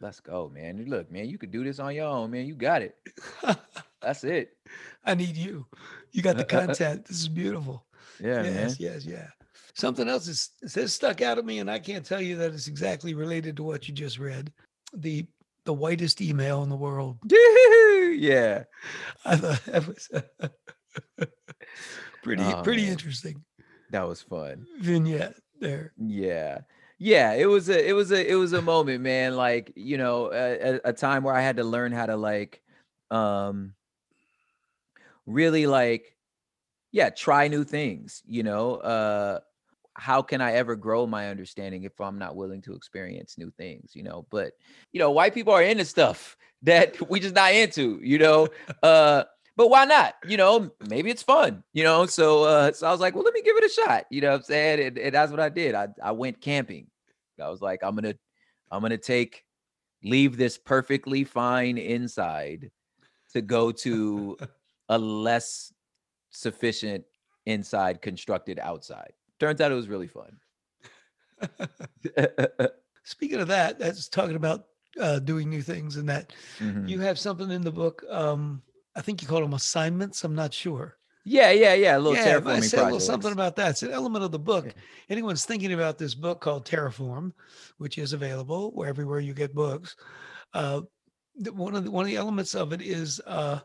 Let's 0.00 0.18
go, 0.18 0.50
man. 0.52 0.84
Look, 0.88 1.12
man, 1.12 1.28
you 1.28 1.38
could 1.38 1.52
do 1.52 1.62
this 1.62 1.78
on 1.78 1.94
your 1.94 2.06
own, 2.06 2.32
man. 2.32 2.44
You 2.44 2.56
got 2.56 2.82
it. 2.82 2.96
That's 4.02 4.24
it. 4.24 4.56
I 5.04 5.14
need 5.14 5.36
you. 5.36 5.64
You 6.10 6.22
got 6.22 6.36
the 6.36 6.42
uh, 6.42 6.58
uh, 6.58 6.62
uh. 6.62 6.66
content. 6.66 7.04
This 7.04 7.20
is 7.20 7.28
beautiful. 7.28 7.86
Yeah, 8.18 8.42
man. 8.42 8.52
yes, 8.52 8.80
yes, 8.80 9.06
yeah. 9.06 9.28
Something 9.74 10.08
else 10.08 10.26
is 10.26 10.50
this 10.74 10.92
stuck 10.92 11.22
out 11.22 11.38
at 11.38 11.44
me, 11.44 11.60
and 11.60 11.70
I 11.70 11.78
can't 11.78 12.04
tell 12.04 12.20
you 12.20 12.34
that 12.38 12.52
it's 12.52 12.66
exactly 12.66 13.14
related 13.14 13.56
to 13.58 13.62
what 13.62 13.86
you 13.86 13.94
just 13.94 14.18
read. 14.18 14.52
The 14.92 15.24
the 15.64 15.72
whitest 15.72 16.20
email 16.20 16.62
in 16.62 16.68
the 16.68 16.76
world. 16.76 17.18
yeah. 17.30 18.64
I 19.24 19.36
thought 19.36 19.64
that 19.66 19.86
was 19.86 20.08
pretty 22.22 22.42
Oh, 22.42 22.62
pretty 22.62 22.82
man. 22.82 22.92
interesting 22.92 23.44
That 23.90 24.06
was 24.08 24.22
fun. 24.22 24.66
vignette 24.80 25.34
there. 25.60 25.92
Yeah. 25.98 26.60
Yeah, 26.98 27.32
it 27.32 27.46
was 27.46 27.68
a 27.68 27.88
it 27.88 27.92
was 27.94 28.12
a 28.12 28.30
it 28.30 28.34
was 28.36 28.52
a 28.52 28.62
moment, 28.62 29.02
man. 29.02 29.34
Like, 29.36 29.72
you 29.74 29.98
know, 29.98 30.32
a, 30.32 30.74
a, 30.76 30.80
a 30.86 30.92
time 30.92 31.24
where 31.24 31.34
I 31.34 31.40
had 31.40 31.56
to 31.56 31.64
learn 31.64 31.90
how 31.92 32.06
to 32.06 32.16
like 32.16 32.62
um 33.10 33.74
really 35.26 35.66
like 35.66 36.16
yeah, 36.92 37.10
try 37.10 37.48
new 37.48 37.64
things, 37.64 38.22
you 38.26 38.42
know. 38.42 38.76
Uh 38.76 39.40
how 39.94 40.22
can 40.22 40.40
I 40.40 40.52
ever 40.52 40.76
grow 40.76 41.06
my 41.06 41.28
understanding 41.28 41.84
if 41.84 42.00
I'm 42.00 42.18
not 42.18 42.36
willing 42.36 42.62
to 42.62 42.74
experience 42.74 43.36
new 43.36 43.50
things, 43.50 43.94
you 43.94 44.02
know? 44.02 44.26
But, 44.30 44.52
you 44.92 44.98
know, 44.98 45.10
white 45.10 45.34
people 45.34 45.52
are 45.52 45.62
into 45.62 45.84
stuff 45.84 46.36
that 46.62 47.10
we 47.10 47.20
just 47.20 47.34
not 47.34 47.54
into, 47.54 48.00
you 48.02 48.18
know. 48.18 48.48
Uh 48.82 49.24
but 49.54 49.68
why 49.68 49.84
not? 49.84 50.14
You 50.26 50.38
know, 50.38 50.70
maybe 50.88 51.10
it's 51.10 51.22
fun, 51.22 51.62
you 51.74 51.84
know. 51.84 52.06
So 52.06 52.44
uh 52.44 52.72
so 52.72 52.86
I 52.86 52.90
was 52.90 53.00
like, 53.00 53.14
well, 53.14 53.24
let 53.24 53.34
me 53.34 53.42
give 53.42 53.56
it 53.56 53.64
a 53.64 53.68
shot. 53.68 54.06
You 54.10 54.22
know 54.22 54.30
what 54.30 54.36
I'm 54.36 54.42
saying? 54.44 54.86
And, 54.86 54.98
and 54.98 55.14
that's 55.14 55.30
what 55.30 55.40
I 55.40 55.50
did. 55.50 55.74
I, 55.74 55.88
I 56.02 56.12
went 56.12 56.40
camping. 56.40 56.86
I 57.40 57.50
was 57.50 57.60
like, 57.60 57.80
I'm 57.82 57.94
gonna 57.94 58.14
I'm 58.70 58.80
gonna 58.80 58.96
take 58.96 59.44
leave 60.02 60.36
this 60.36 60.58
perfectly 60.58 61.24
fine 61.24 61.78
inside 61.78 62.70
to 63.32 63.42
go 63.42 63.72
to 63.72 64.36
a 64.88 64.98
less 64.98 65.72
sufficient 66.30 67.04
inside 67.46 68.02
constructed 68.02 68.58
outside. 68.58 69.12
Turns 69.42 69.60
out 69.60 69.72
it 69.72 69.74
was 69.74 69.88
really 69.88 70.06
fun. 70.06 70.38
Speaking 73.02 73.40
of 73.40 73.48
that, 73.48 73.76
that's 73.76 74.08
talking 74.08 74.36
about 74.36 74.66
uh, 75.00 75.18
doing 75.18 75.50
new 75.50 75.62
things 75.62 75.96
and 75.96 76.08
that 76.08 76.32
Mhm. 76.60 76.88
you 76.88 77.00
have 77.00 77.18
something 77.18 77.50
in 77.50 77.62
the 77.62 77.72
book. 77.72 78.04
Um, 78.08 78.62
I 78.94 79.00
think 79.00 79.20
you 79.20 79.26
call 79.26 79.40
them 79.40 79.54
assignments. 79.54 80.22
I'm 80.22 80.36
not 80.36 80.54
sure. 80.54 80.96
Yeah, 81.24 81.50
yeah, 81.50 81.74
yeah. 81.74 81.96
A 81.96 81.98
little 81.98 82.14
yeah, 82.14 82.38
but 82.38 82.54
I 82.54 82.60
terraforming 82.60 82.62
say 82.70 82.78
a 82.78 82.84
little 82.84 83.00
something 83.00 83.32
about 83.32 83.56
that. 83.56 83.70
It's 83.70 83.82
an 83.82 83.90
element 83.90 84.24
of 84.24 84.30
the 84.30 84.38
book. 84.38 84.66
Yeah. 84.66 84.72
Anyone's 85.10 85.44
thinking 85.44 85.72
about 85.72 85.98
this 85.98 86.14
book 86.14 86.40
called 86.40 86.64
Terraform, 86.64 87.32
which 87.78 87.98
is 87.98 88.12
available 88.12 88.70
where 88.74 88.88
everywhere 88.88 89.18
you 89.18 89.34
get 89.34 89.56
books. 89.56 89.96
Uh, 90.54 90.82
one 91.52 91.74
of 91.74 91.82
the 91.82 91.90
one 91.90 92.04
of 92.04 92.10
the 92.10 92.16
elements 92.16 92.54
of 92.54 92.72
it 92.72 92.80
is 92.80 93.20
uh, 93.26 93.58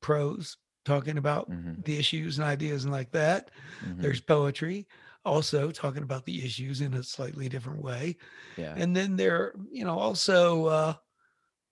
prose, 0.00 0.56
talking 0.86 1.18
about 1.18 1.48
Mhm, 1.48 1.76
the 1.76 1.98
issues 1.98 2.38
and 2.38 2.48
ideas 2.48 2.84
and 2.86 2.92
like 2.94 3.12
that. 3.12 3.52
mhm. 3.80 4.02
There's 4.02 4.22
poetry, 4.22 4.88
also 5.26 5.72
talking 5.72 6.04
about 6.04 6.26
the 6.26 6.44
issues 6.44 6.80
in 6.82 6.94
a 6.94 7.04
slightly 7.04 7.48
different 7.50 7.82
way. 7.82 8.16
yeah. 8.56 8.76
And 8.76 8.96
then 8.96 9.16
there, 9.16 9.54
you 9.70 9.84
know, 9.84 9.98
also 9.98 10.66
uh, 10.66 10.94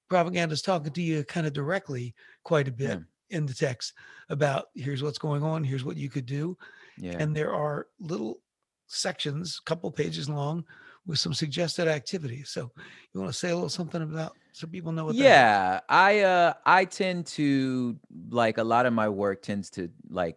propaganda 0.08 0.52
is 0.52 0.62
talking 0.62 0.92
to 0.92 1.02
you 1.02 1.24
kind 1.24 1.46
of 1.46 1.52
directly 1.52 2.14
quite 2.44 2.68
a 2.68 2.72
bit 2.72 3.00
in 3.30 3.46
the 3.46 3.54
text 3.54 3.94
about 4.28 4.66
here's 4.74 5.02
what's 5.02 5.18
going 5.18 5.42
on, 5.42 5.64
here's 5.64 5.84
what 5.84 5.96
you 5.96 6.10
could 6.10 6.26
do. 6.26 6.56
Yeah. 6.96 7.20
And 7.20 7.36
there 7.36 7.54
are 7.54 7.88
little 8.00 8.42
sections, 8.88 9.60
couple 9.60 9.90
pages 9.92 10.28
long, 10.28 10.66
with 11.06 11.18
some 11.18 11.34
suggested 11.34 11.88
activities. 11.88 12.50
So 12.50 12.70
you 13.12 13.20
want 13.20 13.32
to 13.32 13.38
say 13.38 13.50
a 13.50 13.54
little 13.54 13.68
something 13.68 14.02
about 14.02 14.34
so 14.54 14.68
people 14.68 14.92
know 14.92 15.06
what 15.06 15.16
yeah 15.16 15.80
i 15.88 16.20
uh 16.20 16.52
i 16.64 16.84
tend 16.84 17.26
to 17.26 17.98
like 18.30 18.58
a 18.58 18.62
lot 18.62 18.86
of 18.86 18.92
my 18.92 19.08
work 19.08 19.42
tends 19.42 19.68
to 19.68 19.90
like 20.08 20.36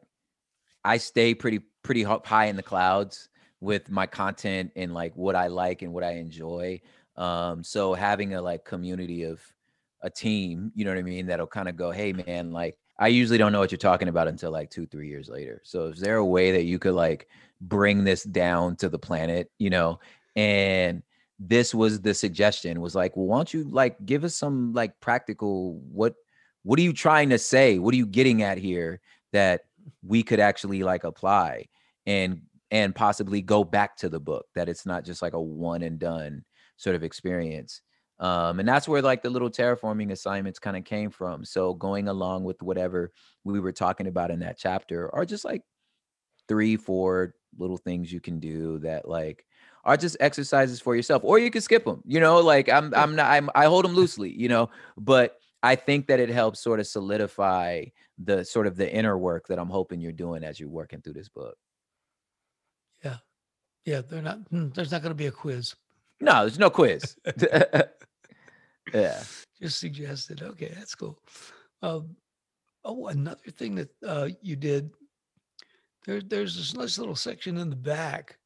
i 0.84 0.98
stay 0.98 1.36
pretty 1.36 1.60
pretty 1.84 2.02
high 2.02 2.46
in 2.46 2.56
the 2.56 2.64
clouds 2.64 3.30
with 3.62 3.92
my 3.92 4.08
content 4.08 4.72
and 4.76 4.92
like 4.92 5.16
what 5.16 5.36
i 5.36 5.48
like 5.48 5.84
and 5.84 5.94
what 5.94 6.04
i 6.04 6.14
enjoy. 6.14 6.80
Um 7.16 7.64
so 7.64 7.94
having 7.94 8.34
a 8.34 8.42
like 8.42 8.66
community 8.66 9.24
of 9.24 9.40
a 10.02 10.10
team 10.10 10.72
you 10.76 10.84
know 10.84 10.92
what 10.92 11.00
i 11.00 11.04
mean 11.04 11.28
that'll 11.28 11.48
kind 11.48 11.70
of 11.70 11.76
go 11.76 11.92
hey 11.92 12.14
man 12.14 12.52
like 12.52 12.78
i 13.00 13.08
usually 13.08 13.38
don't 13.38 13.52
know 13.52 13.60
what 13.60 13.72
you're 13.72 13.78
talking 13.78 14.08
about 14.08 14.28
until 14.28 14.52
like 14.52 14.70
two 14.70 14.88
three 14.88 15.08
years 15.08 15.30
later. 15.30 15.62
So 15.64 15.86
is 15.88 16.00
there 16.00 16.18
a 16.18 16.26
way 16.26 16.52
that 16.52 16.64
you 16.64 16.80
could 16.80 16.94
like 16.94 17.28
bring 17.62 18.04
this 18.04 18.24
down 18.24 18.76
to 18.78 18.90
the 18.90 19.00
planet 19.00 19.52
you 19.58 19.70
know 19.70 20.00
and 20.38 21.04
this 21.40 21.76
was 21.76 22.02
the 22.02 22.14
suggestion 22.14 22.80
was 22.80 22.96
like 22.96 23.18
well 23.18 23.26
why 23.26 23.38
don't 23.38 23.54
you 23.54 23.66
like 23.66 23.98
give 24.06 24.24
us 24.24 24.36
some 24.36 24.72
like 24.74 24.98
practical 25.02 25.82
what 25.92 26.16
what 26.68 26.80
are 26.80 26.84
you 26.84 26.92
trying 26.92 27.30
to 27.30 27.38
say? 27.38 27.80
What 27.80 27.94
are 27.94 27.98
you 27.98 28.06
getting 28.06 28.44
at 28.44 28.58
here 28.58 29.00
that 29.32 29.62
we 30.06 30.22
could 30.22 30.42
actually 30.42 30.84
like 30.84 31.06
apply 31.06 31.68
and 32.06 32.42
and 32.72 32.94
possibly 32.94 33.42
go 33.42 33.64
back 33.64 33.96
to 33.98 34.10
the 34.10 34.20
book 34.20 34.48
that 34.54 34.68
it's 34.68 34.86
not 34.86 35.06
just 35.06 35.22
like 35.22 35.32
a 35.32 35.42
one 35.42 35.82
and 35.82 35.98
done 35.98 36.44
sort 36.76 36.98
of 36.98 37.04
experience? 37.04 37.82
Um 38.20 38.60
and 38.60 38.68
that's 38.68 38.86
where 38.86 39.02
like 39.02 39.24
the 39.24 39.30
little 39.30 39.50
terraforming 39.50 40.12
assignments 40.12 40.60
kind 40.60 40.76
of 40.76 40.84
came 40.84 41.10
from. 41.10 41.46
So 41.46 41.74
going 41.74 42.10
along 42.10 42.44
with 42.44 42.62
whatever 42.62 43.14
we 43.46 43.62
were 43.62 43.72
talking 43.72 44.08
about 44.08 44.30
in 44.30 44.40
that 44.40 44.58
chapter 44.58 45.10
are 45.16 45.26
just 45.26 45.46
like 45.46 45.62
three 46.50 46.76
four 46.76 47.34
little 47.58 47.78
things 47.78 48.12
you 48.12 48.20
can 48.20 48.42
do 48.42 48.78
that 48.80 49.08
like 49.08 49.46
are 49.88 49.98
just 49.98 50.16
exercises 50.20 50.80
for 50.80 50.96
yourself 50.96 51.24
or 51.26 51.40
you 51.40 51.50
can 51.50 51.62
skip 51.62 51.84
them 51.86 52.04
you 52.06 52.20
know 52.20 52.40
like 52.40 52.70
i'm 52.70 52.94
i'm 52.94 53.16
not 53.16 53.26
i'm 53.32 53.50
i 53.56 53.66
hold 53.66 53.84
them 53.86 53.94
loosely 53.96 54.30
you 54.30 54.48
know 54.48 54.70
but 54.98 55.40
i 55.64 55.74
think 55.76 56.06
that 56.08 56.20
it 56.20 56.30
helps 56.30 56.60
sort 56.60 56.80
of 56.80 56.86
solidify 56.86 57.84
the 58.24 58.44
sort 58.44 58.68
of 58.68 58.76
the 58.76 58.94
inner 58.94 59.18
work 59.18 59.48
that 59.48 59.58
i'm 59.58 59.70
hoping 59.70 60.00
you're 60.00 60.12
doing 60.12 60.44
as 60.44 60.60
you're 60.60 60.70
working 60.70 61.02
through 61.02 61.14
this 61.14 61.30
book 61.30 61.56
Yeah, 63.04 63.18
yeah. 63.86 64.02
they're 64.08 64.22
not. 64.22 64.40
hmm, 64.52 64.70
There's 64.76 64.92
not 64.92 65.02
going 65.02 65.12
to 65.12 65.16
be 65.24 65.28
a 65.28 65.32
quiz. 65.32 65.74
no 66.22 66.42
there's 66.42 66.60
no 66.60 66.70
quiz 66.70 67.16
yeah 68.94 69.24
Just 69.62 69.80
suggested. 69.80 70.42
Okay, 70.44 70.72
that's 70.76 70.94
cool. 70.96 71.18
Um, 71.82 72.16
oh, 72.86 73.08
another 73.08 73.50
thing 73.58 73.74
that 73.76 73.90
uh, 74.06 74.30
you 74.42 74.56
did. 74.56 74.92
There, 76.06 76.22
there's 76.22 76.56
this 76.56 76.74
nice 76.76 76.98
little 77.00 77.16
section 77.16 77.58
in 77.58 77.70
the 77.72 77.76
back 77.76 78.38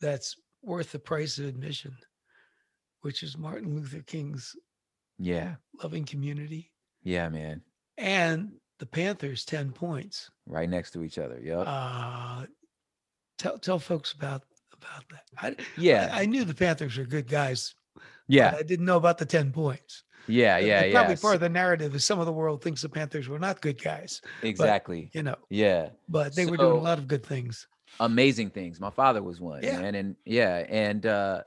that's 0.00 0.36
worth 0.64 0.92
the 0.92 0.98
price 0.98 1.38
of 1.38 1.44
admission, 1.46 1.96
which 3.02 3.22
is 3.22 3.36
Martin 3.38 3.74
Luther 3.74 4.02
King's 4.02 4.54
yeah 5.18 5.54
loving 5.80 6.04
community 6.04 6.72
yeah 7.04 7.28
man 7.28 7.62
and 7.98 8.50
the 8.80 8.86
Panthers' 8.86 9.44
ten 9.44 9.70
points. 9.70 10.28
right 10.46 10.68
next 10.68 10.90
to 10.90 11.04
each 11.04 11.18
other 11.18 11.38
yep 11.40 11.62
Uh, 11.68 12.46
tell 13.38 13.58
tell 13.58 13.78
folks 13.78 14.12
about 14.12 14.42
about 14.72 15.04
that. 15.10 15.22
I, 15.38 15.56
yeah 15.80 16.10
I, 16.12 16.22
I 16.22 16.26
knew 16.26 16.44
the 16.44 16.52
Panthers 16.54 16.98
are 16.98 17.04
good 17.04 17.28
guys. 17.28 17.74
but 17.94 18.02
yeah 18.26 18.54
I 18.58 18.62
didn't 18.64 18.86
know 18.86 18.96
about 18.96 19.18
the 19.18 19.24
ten 19.26 19.52
points. 19.52 20.02
yeah 20.26 20.58
yeah 20.58 20.80
and 20.82 20.92
yeah 20.92 20.98
Probably 20.98 21.16
part 21.16 21.36
of 21.36 21.40
the 21.40 21.48
narrative 21.48 21.94
is 21.94 22.04
some 22.04 22.18
of 22.18 22.26
the 22.26 22.32
world 22.32 22.60
thinks 22.60 22.82
the 22.82 22.88
Panthers 22.88 23.28
were 23.28 23.38
not 23.38 23.60
good 23.60 23.80
guys, 23.80 24.20
exactly 24.42 25.10
you 25.14 25.22
know, 25.22 25.36
yeah 25.48 25.90
but 26.08 26.34
they 26.34 26.46
were 26.46 26.56
doing 26.56 26.72
a 26.72 26.82
lot 26.82 26.98
of 26.98 27.06
good 27.06 27.24
things. 27.24 27.68
Amazing 28.00 28.50
things. 28.50 28.80
My 28.80 28.90
father 28.90 29.22
was 29.22 29.40
one, 29.40 29.62
Yeah. 29.62 29.80
man, 29.80 29.94
and 29.94 30.16
yeah, 30.24 30.64
and 30.68 31.06
uh, 31.06 31.42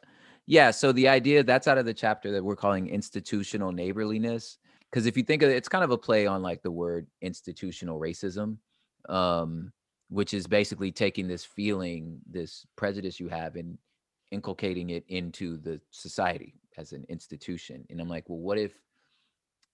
yeah. 0.46 0.72
So 0.72 0.92
the 0.92 1.08
idea 1.08 1.44
that's 1.44 1.68
out 1.68 1.78
of 1.78 1.86
the 1.86 1.94
chapter 1.94 2.32
that 2.32 2.44
we're 2.44 2.56
calling 2.56 2.88
institutional 2.90 3.72
neighborliness, 3.72 4.58
because 4.90 5.06
if 5.06 5.18
you 5.18 5.24
think 5.24 5.42
of 5.44 5.50
it, 5.50 5.56
it's 5.56 5.70
kind 5.70 5.84
of 5.84 5.92
a 5.92 5.98
play 5.98 6.26
on 6.28 6.42
like 6.42 6.62
the 6.64 6.72
word 6.72 7.08
institutional 7.22 8.00
racism, 8.00 8.58
um, 9.10 9.72
which 10.10 10.34
is 10.34 10.48
basically 10.48 10.92
taking 10.92 11.28
this 11.28 11.44
feeling, 11.44 12.20
this 12.30 12.66
prejudice 12.76 13.20
you 13.20 13.28
have, 13.30 13.56
and 13.56 13.78
inculcating 14.32 14.90
it 14.90 15.06
into 15.08 15.58
the 15.58 15.80
society 15.92 16.54
as 16.78 16.92
an 16.94 17.06
institution. 17.10 17.86
And 17.90 18.00
I'm 18.02 18.10
like, 18.10 18.28
well, 18.30 18.40
what 18.40 18.58
if? 18.58 18.74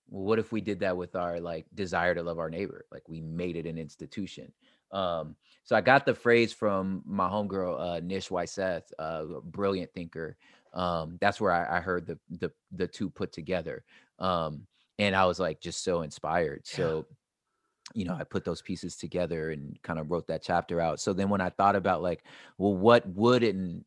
Well, 0.10 0.26
what 0.26 0.38
if 0.40 0.52
we 0.52 0.60
did 0.62 0.80
that 0.82 0.98
with 0.98 1.16
our 1.16 1.40
like 1.40 1.66
desire 1.76 2.14
to 2.14 2.22
love 2.24 2.38
our 2.40 2.50
neighbor? 2.50 2.86
Like 2.92 3.08
we 3.08 3.22
made 3.22 3.56
it 3.56 3.66
an 3.66 3.78
institution. 3.78 4.52
Um, 4.94 5.36
so 5.64 5.76
I 5.76 5.82
got 5.82 6.06
the 6.06 6.14
phrase 6.14 6.54
from 6.54 7.02
my 7.06 7.28
homegirl, 7.28 7.80
uh, 7.80 8.00
Nish 8.02 8.30
Weiseth, 8.30 8.84
uh, 9.00 9.26
a 9.38 9.42
brilliant 9.42 9.92
thinker. 9.94 10.38
Um, 10.74 11.18
that's 11.20 11.42
where 11.42 11.52
I, 11.52 11.78
I 11.78 11.82
heard 11.82 12.06
the, 12.06 12.18
the 12.30 12.52
the 12.72 12.88
two 12.88 13.10
put 13.10 13.32
together. 13.32 13.84
Um, 14.20 14.68
and 15.00 15.16
I 15.16 15.26
was 15.26 15.40
like 15.40 15.62
just 15.62 15.84
so 15.84 16.02
inspired. 16.02 16.64
Yeah. 16.72 16.78
So, 16.78 17.06
you 17.94 18.06
know, 18.06 18.16
I 18.16 18.24
put 18.24 18.46
those 18.46 18.62
pieces 18.62 18.96
together 18.96 19.52
and 19.52 19.78
kind 19.82 20.00
of 20.00 20.12
wrote 20.12 20.28
that 20.28 20.44
chapter 20.44 20.80
out. 20.80 21.00
So 21.00 21.14
then 21.14 21.30
when 21.30 21.42
I 21.42 21.50
thought 21.50 21.76
about 21.76 22.02
like, 22.02 22.24
well, 22.58 22.76
what 22.76 23.08
would 23.08 23.44
an 23.44 23.84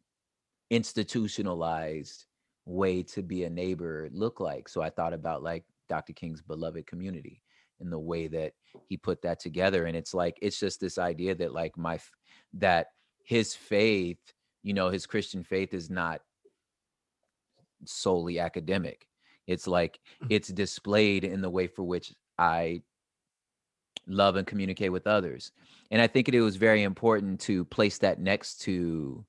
institutionalized 0.71 2.27
way 2.65 3.03
to 3.03 3.23
be 3.23 3.45
a 3.45 3.51
neighbor 3.51 4.09
look 4.13 4.41
like? 4.41 4.69
So 4.69 4.83
I 4.83 4.91
thought 4.91 5.13
about 5.13 5.43
like 5.43 5.65
Dr. 5.89 6.13
King's 6.13 6.43
beloved 6.43 6.87
community 6.87 7.43
in 7.81 7.91
the 7.91 7.99
way 7.99 8.29
that 8.29 8.53
he 8.89 8.97
put 8.97 9.23
that 9.23 9.41
together. 9.41 9.87
And 9.87 9.97
it's 9.97 10.15
like, 10.15 10.39
it's 10.43 10.59
just 10.59 10.81
this 10.81 10.99
idea 10.99 11.35
that 11.35 11.53
like 11.53 11.77
my, 11.77 11.99
that 12.55 12.89
his 13.25 13.55
faith, 13.55 14.19
you 14.63 14.75
know, 14.75 14.91
his 14.91 15.07
Christian 15.07 15.43
faith 15.43 15.75
is 15.75 15.91
not 15.91 16.21
solely 17.85 18.39
academic. 18.39 19.07
It's 19.47 19.67
like 19.67 19.99
mm. 20.23 20.29
it's 20.31 20.49
displayed 20.49 21.25
in 21.25 21.41
the 21.41 21.51
way 21.51 21.67
for 21.67 21.83
which 21.83 22.13
I 22.39 22.83
love 24.07 24.37
and 24.37 24.47
communicate 24.47 24.93
with 24.93 25.07
others. 25.07 25.53
And 25.91 26.01
I 26.01 26.07
think 26.07 26.29
it 26.29 26.41
was 26.41 26.57
very 26.57 26.83
important 26.83 27.41
to 27.41 27.65
place 27.65 27.99
that 27.99 28.21
next 28.21 28.61
to 28.63 29.25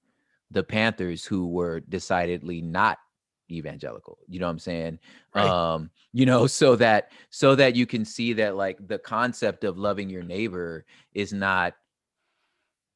the 0.52 0.64
Panthers 0.64 1.26
who 1.26 1.48
were 1.48 1.82
decidedly 1.82 2.62
not 2.62 2.98
evangelical 3.50 4.18
you 4.28 4.40
know 4.40 4.46
what 4.46 4.52
i'm 4.52 4.60
saying? 4.60 5.00
Right. 5.36 5.48
um 5.48 5.90
you 6.14 6.26
know 6.26 6.48
so 6.62 6.76
that 6.76 7.12
so 7.30 7.56
that 7.56 7.76
you 7.76 7.86
can 7.86 8.06
see 8.06 8.34
that 8.34 8.56
like 8.56 8.86
the 8.88 9.00
concept 9.00 9.64
of 9.64 9.78
loving 9.78 10.10
your 10.10 10.24
neighbor 10.24 10.86
is 11.14 11.34
not 11.34 11.76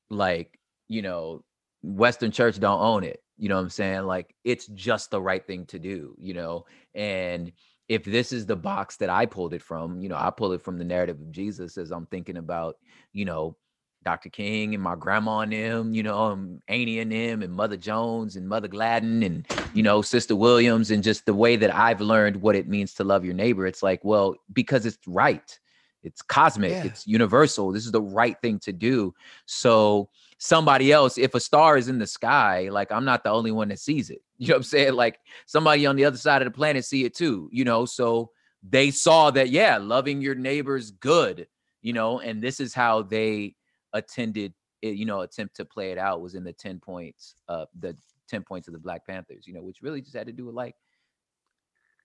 like 0.09 0.59
you 0.87 1.01
know 1.01 1.43
western 1.83 2.31
church 2.31 2.59
don't 2.59 2.81
own 2.81 3.03
it 3.03 3.23
you 3.37 3.49
know 3.49 3.55
what 3.55 3.61
i'm 3.61 3.69
saying? 3.69 4.03
Like 4.03 4.35
it's 4.43 4.67
just 4.67 5.09
the 5.09 5.21
right 5.21 5.45
thing 5.45 5.65
to 5.67 5.79
do 5.79 6.15
you 6.19 6.35
know? 6.35 6.65
And 6.93 7.51
if 7.91 8.05
this 8.05 8.31
is 8.31 8.45
the 8.45 8.55
box 8.55 8.95
that 8.95 9.09
i 9.09 9.25
pulled 9.25 9.53
it 9.53 9.61
from 9.61 9.99
you 9.99 10.07
know 10.07 10.15
i 10.15 10.29
pull 10.29 10.53
it 10.53 10.61
from 10.61 10.77
the 10.77 10.83
narrative 10.83 11.19
of 11.19 11.29
jesus 11.29 11.77
as 11.77 11.91
i'm 11.91 12.05
thinking 12.05 12.37
about 12.37 12.77
you 13.11 13.25
know 13.25 13.57
dr 14.03 14.29
king 14.29 14.73
and 14.73 14.83
my 14.83 14.95
grandma 14.95 15.39
and 15.39 15.53
them 15.53 15.93
you 15.93 16.03
know 16.03 16.31
and 16.31 16.61
annie 16.67 16.99
and 16.99 17.11
them 17.11 17.41
and 17.41 17.53
mother 17.53 17.77
jones 17.77 18.35
and 18.35 18.47
mother 18.47 18.67
gladden 18.67 19.23
and 19.23 19.45
you 19.73 19.83
know 19.83 20.01
sister 20.01 20.35
williams 20.35 20.91
and 20.91 21.03
just 21.03 21.25
the 21.25 21.33
way 21.33 21.55
that 21.55 21.73
i've 21.73 22.01
learned 22.01 22.35
what 22.41 22.55
it 22.55 22.67
means 22.67 22.93
to 22.93 23.03
love 23.03 23.23
your 23.23 23.33
neighbor 23.33 23.65
it's 23.65 23.83
like 23.83 24.03
well 24.03 24.35
because 24.53 24.85
it's 24.85 24.97
right 25.07 25.59
it's 26.03 26.21
cosmic 26.21 26.71
yeah. 26.71 26.83
it's 26.83 27.05
universal 27.05 27.71
this 27.71 27.85
is 27.85 27.91
the 27.91 28.01
right 28.01 28.41
thing 28.41 28.57
to 28.59 28.73
do 28.73 29.13
so 29.45 30.09
somebody 30.41 30.91
else, 30.91 31.19
if 31.19 31.35
a 31.35 31.39
star 31.39 31.77
is 31.77 31.87
in 31.87 31.99
the 31.99 32.07
sky, 32.07 32.67
like 32.69 32.91
I'm 32.91 33.05
not 33.05 33.23
the 33.23 33.29
only 33.29 33.51
one 33.51 33.69
that 33.69 33.79
sees 33.79 34.09
it. 34.09 34.21
You 34.41 34.47
know 34.47 34.53
what 34.55 34.57
I'm 34.57 34.63
saying? 34.63 34.93
Like 34.93 35.19
somebody 35.45 35.85
on 35.85 35.95
the 35.95 36.05
other 36.05 36.17
side 36.17 36.41
of 36.41 36.47
the 36.47 36.57
planet 36.57 36.83
see 36.83 37.05
it 37.05 37.13
too, 37.13 37.47
you 37.53 37.63
know. 37.63 37.85
So 37.85 38.31
they 38.67 38.89
saw 38.89 39.29
that, 39.29 39.49
yeah, 39.51 39.77
loving 39.77 40.19
your 40.19 40.33
neighbors 40.33 40.89
good, 40.89 41.45
you 41.83 41.93
know, 41.93 42.19
and 42.19 42.41
this 42.41 42.59
is 42.59 42.73
how 42.73 43.03
they 43.03 43.53
attended 43.93 44.53
it, 44.81 44.95
you 44.95 45.05
know, 45.05 45.21
attempt 45.21 45.55
to 45.57 45.65
play 45.65 45.91
it 45.91 45.97
out 45.97 46.21
was 46.21 46.35
in 46.35 46.43
the 46.43 46.53
10 46.53 46.79
points, 46.79 47.35
uh, 47.47 47.65
the 47.79 47.95
10 48.29 48.43
points 48.43 48.67
of 48.67 48.73
the 48.73 48.79
Black 48.79 49.05
Panthers, 49.05 49.47
you 49.47 49.53
know, 49.53 49.61
which 49.61 49.81
really 49.81 50.01
just 50.01 50.15
had 50.15 50.27
to 50.27 50.33
do 50.33 50.45
with 50.45 50.55
like, 50.55 50.75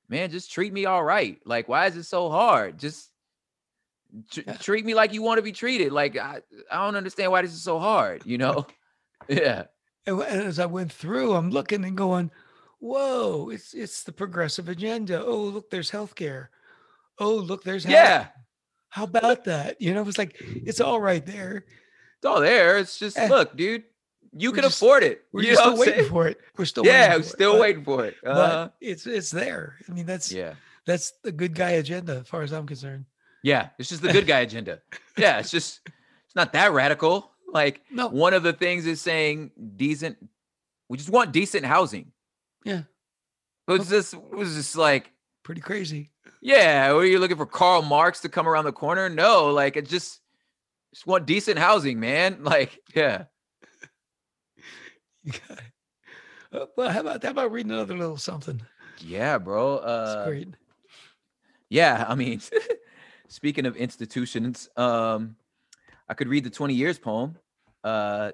man, 0.08 0.30
just 0.30 0.52
treat 0.52 0.72
me 0.72 0.84
all 0.84 1.02
right. 1.02 1.38
Like, 1.44 1.68
why 1.68 1.86
is 1.86 1.96
it 1.96 2.04
so 2.04 2.28
hard? 2.28 2.78
Just 2.78 3.10
yeah. 4.32 4.54
treat 4.54 4.84
me 4.84 4.94
like 4.94 5.12
you 5.12 5.22
want 5.22 5.38
to 5.38 5.42
be 5.42 5.52
treated. 5.52 5.92
Like 5.92 6.16
I, 6.16 6.40
I 6.70 6.84
don't 6.84 6.96
understand 6.96 7.32
why 7.32 7.42
this 7.42 7.52
is 7.52 7.62
so 7.62 7.78
hard. 7.78 8.24
You 8.26 8.38
know? 8.38 8.66
yeah. 9.28 9.64
And 10.06 10.22
as 10.22 10.58
I 10.58 10.66
went 10.66 10.92
through, 10.92 11.34
I'm 11.34 11.50
looking 11.50 11.84
and 11.84 11.96
going, 11.96 12.30
"Whoa! 12.78 13.50
It's 13.50 13.74
it's 13.74 14.04
the 14.04 14.12
progressive 14.12 14.68
agenda. 14.68 15.24
Oh, 15.24 15.42
look, 15.42 15.70
there's 15.70 15.90
healthcare. 15.90 16.48
Oh, 17.18 17.34
look, 17.34 17.64
there's 17.64 17.82
health. 17.82 17.94
yeah. 17.94 18.26
How 18.96 19.04
about 19.04 19.44
that? 19.44 19.78
You 19.78 19.92
know, 19.92 20.08
it's 20.08 20.16
like 20.16 20.36
it's 20.40 20.80
all 20.80 20.98
right 20.98 21.24
there. 21.26 21.66
It's 22.16 22.24
all 22.24 22.40
there. 22.40 22.78
It's 22.78 22.98
just 22.98 23.18
eh. 23.18 23.28
look, 23.28 23.54
dude. 23.54 23.84
You 24.32 24.52
can 24.52 24.62
just, 24.62 24.78
afford 24.78 25.02
it. 25.02 25.26
We're 25.34 25.42
you 25.42 25.54
still 25.54 25.76
waiting 25.76 26.08
for 26.08 26.26
it. 26.26 26.40
We're 26.56 26.64
still 26.64 26.86
yeah, 26.86 27.14
we're 27.14 27.22
still 27.22 27.56
it. 27.56 27.60
waiting 27.60 27.84
for 27.84 28.06
it. 28.06 28.14
Uh-huh. 28.24 28.70
But 28.70 28.74
it's 28.80 29.06
it's 29.06 29.30
there. 29.30 29.76
I 29.86 29.92
mean, 29.92 30.06
that's 30.06 30.32
yeah, 30.32 30.54
that's 30.86 31.12
the 31.22 31.30
good 31.30 31.54
guy 31.54 31.72
agenda, 31.72 32.20
as 32.20 32.28
far 32.28 32.40
as 32.40 32.54
I'm 32.54 32.66
concerned. 32.66 33.04
Yeah, 33.42 33.68
it's 33.78 33.90
just 33.90 34.00
the 34.00 34.10
good 34.10 34.26
guy 34.26 34.40
agenda. 34.40 34.80
Yeah, 35.18 35.40
it's 35.40 35.50
just 35.50 35.82
it's 35.84 36.34
not 36.34 36.54
that 36.54 36.72
radical. 36.72 37.32
Like 37.52 37.82
no. 37.90 38.08
one 38.08 38.32
of 38.32 38.44
the 38.44 38.54
things 38.54 38.86
is 38.86 39.02
saying 39.02 39.50
decent. 39.76 40.16
We 40.88 40.96
just 40.96 41.10
want 41.10 41.32
decent 41.32 41.66
housing. 41.66 42.12
Yeah. 42.64 42.84
It 43.68 43.72
was 43.72 43.90
just 43.90 44.14
it 44.14 44.34
was 44.34 44.54
just 44.54 44.74
like 44.74 45.12
pretty 45.42 45.60
crazy. 45.60 46.12
Yeah. 46.40 46.92
What 46.92 47.00
are 47.00 47.06
you 47.06 47.18
looking 47.18 47.36
for 47.36 47.46
Karl 47.46 47.82
Marx 47.82 48.20
to 48.20 48.28
come 48.28 48.48
around 48.48 48.64
the 48.64 48.72
corner? 48.72 49.08
No, 49.08 49.52
like 49.52 49.76
it 49.76 49.88
just 49.88 50.20
just 50.92 51.06
want 51.06 51.26
decent 51.26 51.58
housing, 51.58 52.00
man. 52.00 52.38
Like, 52.42 52.80
yeah. 52.94 53.24
you 55.24 55.32
got 55.32 55.58
it. 55.58 55.64
Uh, 56.52 56.66
well, 56.76 56.90
how 56.90 57.00
about 57.00 57.22
how 57.22 57.30
about 57.30 57.52
reading 57.52 57.72
another 57.72 57.96
little 57.96 58.16
something? 58.16 58.62
Yeah, 59.00 59.38
bro. 59.38 59.78
Uh, 59.78 60.14
That's 60.14 60.28
great. 60.28 60.48
Yeah, 61.68 62.04
I 62.08 62.14
mean, 62.14 62.40
speaking 63.28 63.66
of 63.66 63.76
institutions, 63.76 64.68
um, 64.76 65.36
I 66.08 66.14
could 66.14 66.28
read 66.28 66.44
the 66.44 66.50
20 66.50 66.74
years 66.74 66.98
poem 66.98 67.36
uh, 67.82 68.30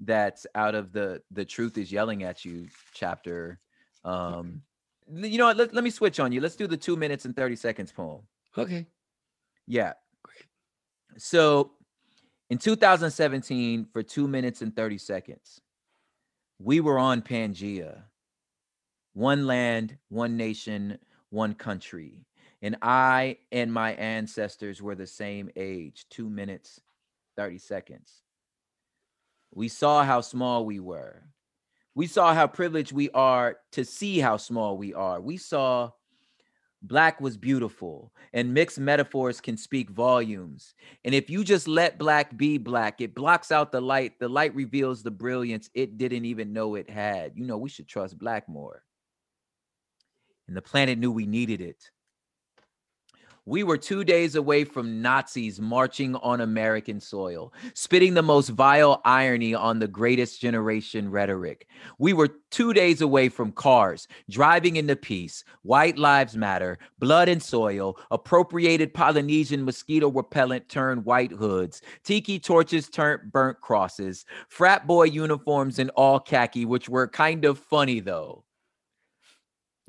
that's 0.00 0.46
out 0.54 0.74
of 0.74 0.92
the 0.92 1.20
the 1.32 1.44
truth 1.44 1.76
is 1.76 1.90
yelling 1.90 2.22
at 2.22 2.44
you 2.44 2.68
chapter. 2.94 3.58
Um, 4.04 4.62
you 5.12 5.38
know 5.38 5.46
what? 5.46 5.56
Let, 5.56 5.74
let 5.74 5.84
me 5.84 5.90
switch 5.90 6.20
on 6.20 6.32
you. 6.32 6.40
Let's 6.40 6.56
do 6.56 6.66
the 6.66 6.76
two 6.76 6.96
minutes 6.96 7.24
and 7.24 7.34
30 7.34 7.56
seconds 7.56 7.92
poem. 7.92 8.22
Okay. 8.56 8.86
Yeah. 9.66 9.92
Great. 10.22 10.46
So 11.16 11.72
in 12.50 12.58
2017, 12.58 13.86
for 13.92 14.02
two 14.02 14.28
minutes 14.28 14.62
and 14.62 14.74
30 14.74 14.98
seconds, 14.98 15.60
we 16.58 16.80
were 16.80 16.98
on 16.98 17.22
Pangea. 17.22 18.02
One 19.14 19.46
land, 19.46 19.96
one 20.08 20.36
nation, 20.36 20.98
one 21.30 21.54
country 21.54 22.24
and 22.62 22.76
I 22.82 23.38
and 23.52 23.72
my 23.72 23.92
ancestors 23.92 24.82
were 24.82 24.94
the 24.94 25.06
same 25.06 25.50
age, 25.56 26.06
two 26.10 26.28
minutes, 26.28 26.80
30 27.36 27.58
seconds. 27.58 28.22
We 29.54 29.68
saw 29.68 30.04
how 30.04 30.20
small 30.20 30.66
we 30.66 30.80
were. 30.80 31.22
We 31.98 32.06
saw 32.06 32.32
how 32.32 32.46
privileged 32.46 32.92
we 32.92 33.10
are 33.10 33.56
to 33.72 33.84
see 33.84 34.20
how 34.20 34.36
small 34.36 34.78
we 34.78 34.94
are. 34.94 35.20
We 35.20 35.36
saw 35.36 35.90
black 36.80 37.20
was 37.20 37.36
beautiful 37.36 38.12
and 38.32 38.54
mixed 38.54 38.78
metaphors 38.78 39.40
can 39.40 39.56
speak 39.56 39.90
volumes. 39.90 40.76
And 41.04 41.12
if 41.12 41.28
you 41.28 41.42
just 41.42 41.66
let 41.66 41.98
black 41.98 42.36
be 42.36 42.56
black, 42.56 43.00
it 43.00 43.16
blocks 43.16 43.50
out 43.50 43.72
the 43.72 43.80
light. 43.80 44.20
The 44.20 44.28
light 44.28 44.54
reveals 44.54 45.02
the 45.02 45.10
brilliance 45.10 45.70
it 45.74 45.98
didn't 45.98 46.24
even 46.24 46.52
know 46.52 46.76
it 46.76 46.88
had. 46.88 47.32
You 47.34 47.44
know, 47.44 47.58
we 47.58 47.68
should 47.68 47.88
trust 47.88 48.16
black 48.16 48.48
more. 48.48 48.84
And 50.46 50.56
the 50.56 50.62
planet 50.62 51.00
knew 51.00 51.10
we 51.10 51.26
needed 51.26 51.60
it. 51.60 51.90
We 53.48 53.62
were 53.62 53.78
two 53.78 54.04
days 54.04 54.34
away 54.34 54.64
from 54.64 55.00
Nazis 55.00 55.58
marching 55.58 56.14
on 56.16 56.42
American 56.42 57.00
soil, 57.00 57.54
spitting 57.72 58.12
the 58.12 58.20
most 58.20 58.50
vile 58.50 59.00
irony 59.06 59.54
on 59.54 59.78
the 59.78 59.88
greatest 59.88 60.38
generation 60.38 61.10
rhetoric. 61.10 61.66
We 61.98 62.12
were 62.12 62.28
two 62.50 62.74
days 62.74 63.00
away 63.00 63.30
from 63.30 63.52
cars, 63.52 64.06
driving 64.28 64.76
into 64.76 64.96
peace, 64.96 65.44
white 65.62 65.96
lives 65.96 66.36
matter, 66.36 66.78
blood 66.98 67.30
and 67.30 67.42
soil, 67.42 67.98
appropriated 68.10 68.92
Polynesian 68.92 69.64
mosquito 69.64 70.10
repellent 70.10 70.68
turned 70.68 71.06
white 71.06 71.32
hoods, 71.32 71.80
tiki 72.04 72.38
torches 72.38 72.90
turned 72.90 73.32
burnt 73.32 73.62
crosses, 73.62 74.26
frat 74.48 74.86
boy 74.86 75.04
uniforms 75.04 75.78
in 75.78 75.88
all 75.96 76.20
khaki, 76.20 76.66
which 76.66 76.90
were 76.90 77.08
kind 77.08 77.46
of 77.46 77.58
funny 77.58 78.00
though. 78.00 78.44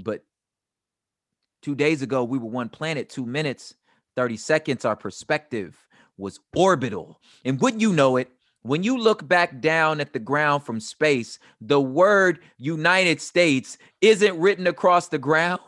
But 0.01 0.23
Two 1.61 1.75
days 1.75 2.01
ago, 2.01 2.23
we 2.23 2.37
were 2.37 2.49
one 2.49 2.69
planet, 2.69 3.09
two 3.09 3.25
minutes, 3.25 3.75
30 4.15 4.37
seconds. 4.37 4.85
Our 4.85 4.95
perspective 4.95 5.77
was 6.17 6.39
orbital. 6.55 7.19
And 7.45 7.59
wouldn't 7.59 7.81
you 7.81 7.93
know 7.93 8.17
it, 8.17 8.29
when 8.61 8.83
you 8.83 8.97
look 8.97 9.27
back 9.27 9.61
down 9.61 10.01
at 10.01 10.13
the 10.13 10.19
ground 10.19 10.63
from 10.63 10.79
space, 10.79 11.39
the 11.61 11.79
word 11.79 12.39
United 12.57 13.21
States 13.21 13.77
isn't 14.01 14.39
written 14.39 14.67
across 14.67 15.07
the 15.07 15.17
ground. 15.17 15.61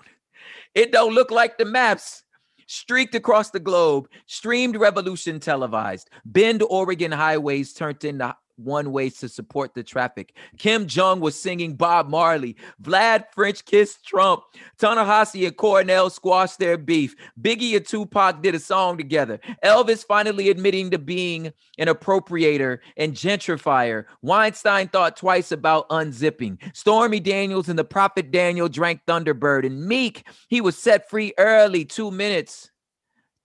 It 0.76 0.92
don't 0.92 1.14
look 1.14 1.32
like 1.32 1.58
the 1.58 1.66
maps 1.66 2.24
streaked 2.68 3.16
across 3.16 3.50
the 3.50 3.60
globe, 3.60 4.08
streamed 4.28 4.78
revolution 4.78 5.40
televised, 5.40 6.10
Bend, 6.24 6.64
Oregon 6.70 7.12
highways 7.12 7.74
turned 7.74 8.04
into 8.06 8.36
one 8.56 8.92
ways 8.92 9.18
to 9.20 9.30
support 9.30 9.74
the 9.74 9.84
traffic. 9.84 10.36
Kim 10.58 10.88
Jong 10.88 11.20
was 11.20 11.40
singing 11.40 11.76
Bob 11.76 12.10
Marley. 12.10 12.56
Vlad 12.82 13.26
French 13.34 13.66
kissed 13.66 14.06
Trump. 14.06 14.44
Ta-Nehisi 14.80 15.48
and 15.48 15.58
Cornel 15.58 16.10
squashed 16.10 16.60
their 16.60 16.78
beef. 16.78 17.16
Biggie 17.40 17.76
and 17.76 17.86
Tupac 17.86 18.42
did 18.42 18.56
a 18.56 18.60
song 18.60 18.98
together. 18.98 19.40
Elvis 19.64 20.06
finally 20.06 20.50
admitting 20.50 20.92
to 20.92 21.00
being 21.00 21.52
an 21.78 21.88
appropriator 21.88 22.80
and 22.98 23.14
gentrifier. 23.14 24.06
Weinstein 24.22 24.88
thought 24.88 25.18
twice 25.18 25.52
about 25.52 25.90
unzipping. 25.90 26.58
Stormy 26.76 27.20
Daniels 27.20 27.70
and 27.70 27.80
the 27.80 27.84
prophet 27.84 28.32
Daniel 28.32 28.70
drank 28.70 29.02
Thunderbird. 29.06 29.66
And 29.66 29.86
Meek, 29.86 30.26
he 30.50 30.62
was 30.62 30.78
set 30.78 31.10
free 31.10 31.34
early, 31.38 31.86
two 31.86 32.12
minutes, 32.12 32.72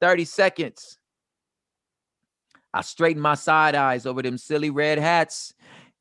30 0.01 0.25
seconds. 0.25 0.99
I 2.77 2.83
straightened 2.83 3.23
my 3.23 3.37
side 3.37 3.75
eyes 3.75 4.05
over 4.05 4.21
them 4.21 4.37
silly 4.37 4.69
red 4.69 4.99
hats 4.99 5.55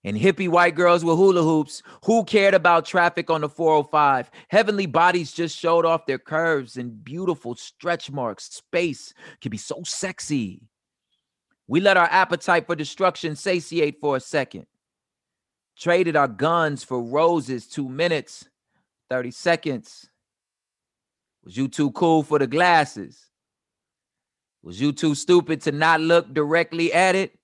and 0.04 0.18
hippie 0.18 0.50
white 0.50 0.76
girls 0.76 1.06
with 1.06 1.16
hula 1.16 1.42
hoops. 1.42 1.82
Who 2.04 2.26
cared 2.26 2.54
about 2.54 2.86
traffic 2.86 3.30
on 3.30 3.40
the 3.40 3.48
405? 3.48 4.30
Heavenly 4.50 4.86
bodies 4.86 5.32
just 5.32 5.58
showed 5.58 5.86
off 5.86 6.06
their 6.06 6.20
curves 6.20 6.76
and 6.76 7.02
beautiful 7.02 7.56
stretch 7.56 8.12
marks. 8.12 8.54
Space 8.54 9.14
can 9.40 9.52
be 9.52 9.58
so 9.58 9.84
sexy. 9.86 10.64
We 11.66 11.80
let 11.80 11.96
our 11.96 12.10
appetite 12.12 12.68
for 12.68 12.76
destruction 12.76 13.38
satiate 13.38 14.02
for 14.02 14.18
a 14.18 14.20
second. 14.20 14.66
Traded 15.78 16.18
our 16.18 16.28
guns 16.28 16.84
for 16.84 17.02
roses, 17.02 17.68
two 17.68 17.88
minutes, 17.88 18.50
30 19.10 19.32
seconds. 19.32 20.10
Was 21.46 21.56
you 21.56 21.70
too 21.70 21.92
cool 21.92 22.22
for 22.22 22.38
the 22.38 22.48
glasses? 22.48 23.30
Was 24.66 24.82
you 24.82 24.92
too 24.94 25.14
stupid 25.14 25.62
to 25.62 25.72
not 25.72 26.02
look 26.02 26.34
directly 26.34 26.92
at 26.92 27.14
it? 27.14 27.38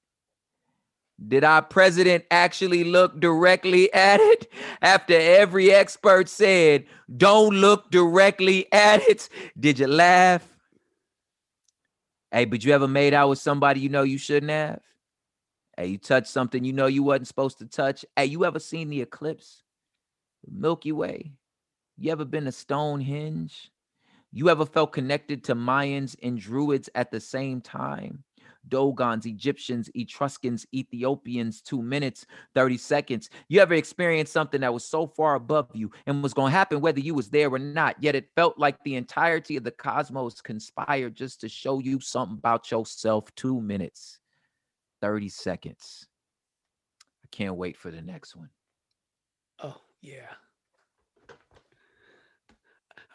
Did 1.28 1.44
our 1.44 1.62
president 1.62 2.26
actually 2.32 2.84
look 2.84 3.20
directly 3.20 3.94
at 3.94 4.20
it 4.20 4.52
after 4.82 5.14
every 5.14 5.72
expert 5.72 6.28
said, 6.28 6.88
don't 7.16 7.54
look 7.54 7.92
directly 7.92 8.66
at 8.74 9.04
it? 9.04 9.30
Did 9.60 9.78
you 9.78 9.86
laugh? 9.86 10.48
Hey, 12.32 12.46
but 12.46 12.66
you 12.66 12.74
ever 12.74 12.88
made 12.88 13.14
out 13.14 13.30
with 13.30 13.38
somebody 13.38 13.82
you 13.82 13.90
know 13.90 14.02
you 14.02 14.18
shouldn't 14.18 14.52
have? 14.52 14.82
Hey, 15.78 15.88
you 15.88 15.98
touched 16.00 16.28
something 16.28 16.64
you 16.64 16.74
know 16.74 16.88
you 16.88 17.04
wasn't 17.04 17.28
supposed 17.28 17.60
to 17.60 17.68
touch? 17.68 18.04
Hey, 18.16 18.26
you 18.26 18.46
ever 18.46 18.60
seen 18.60 18.90
the 18.90 19.02
eclipse? 19.02 19.62
The 20.44 20.60
Milky 20.60 20.92
Way? 20.92 21.34
You 22.00 22.12
ever 22.12 22.26
been 22.26 22.46
to 22.46 22.52
Stonehenge? 22.52 23.70
You 24.32 24.50
ever 24.50 24.66
felt 24.66 24.94
connected 24.94 25.44
to 25.46 25.56
Mayans 25.56 26.16
and 26.24 26.40
Druids 26.40 26.90
at 26.96 27.12
the 27.12 27.20
same 27.20 27.62
time? 27.62 28.24
Dogons, 28.68 29.26
Egyptians, 29.26 29.90
Etruscans, 29.96 30.66
Ethiopians, 30.74 31.62
two 31.62 31.82
minutes, 31.82 32.26
30 32.56 32.78
seconds. 32.78 33.30
You 33.50 33.60
ever 33.60 33.74
experienced 33.74 34.34
something 34.34 34.62
that 34.62 34.74
was 34.74 34.86
so 34.86 35.08
far 35.08 35.36
above 35.36 35.70
you 35.74 35.92
and 36.06 36.22
was 36.22 36.34
going 36.34 36.52
to 36.52 36.58
happen 36.58 36.80
whether 36.80 37.00
you 37.00 37.14
was 37.14 37.30
there 37.30 37.50
or 37.50 37.60
not, 37.60 38.02
yet 38.02 38.16
it 38.16 38.30
felt 38.36 38.58
like 38.58 38.82
the 38.84 38.96
entirety 38.96 39.58
of 39.58 39.64
the 39.64 39.72
cosmos 39.72 40.42
conspired 40.42 41.16
just 41.16 41.42
to 41.42 41.50
show 41.50 41.80
you 41.80 42.00
something 42.00 42.38
about 42.38 42.70
yourself, 42.72 43.34
two 43.36 43.60
minutes, 43.60 44.20
30 45.02 45.30
seconds. 45.30 46.08
I 47.24 47.28
can't 47.32 47.56
wait 47.56 47.78
for 47.78 47.92
the 47.92 48.02
next 48.02 48.36
one. 48.36 48.50
Oh, 49.64 49.82
yeah. 50.02 50.28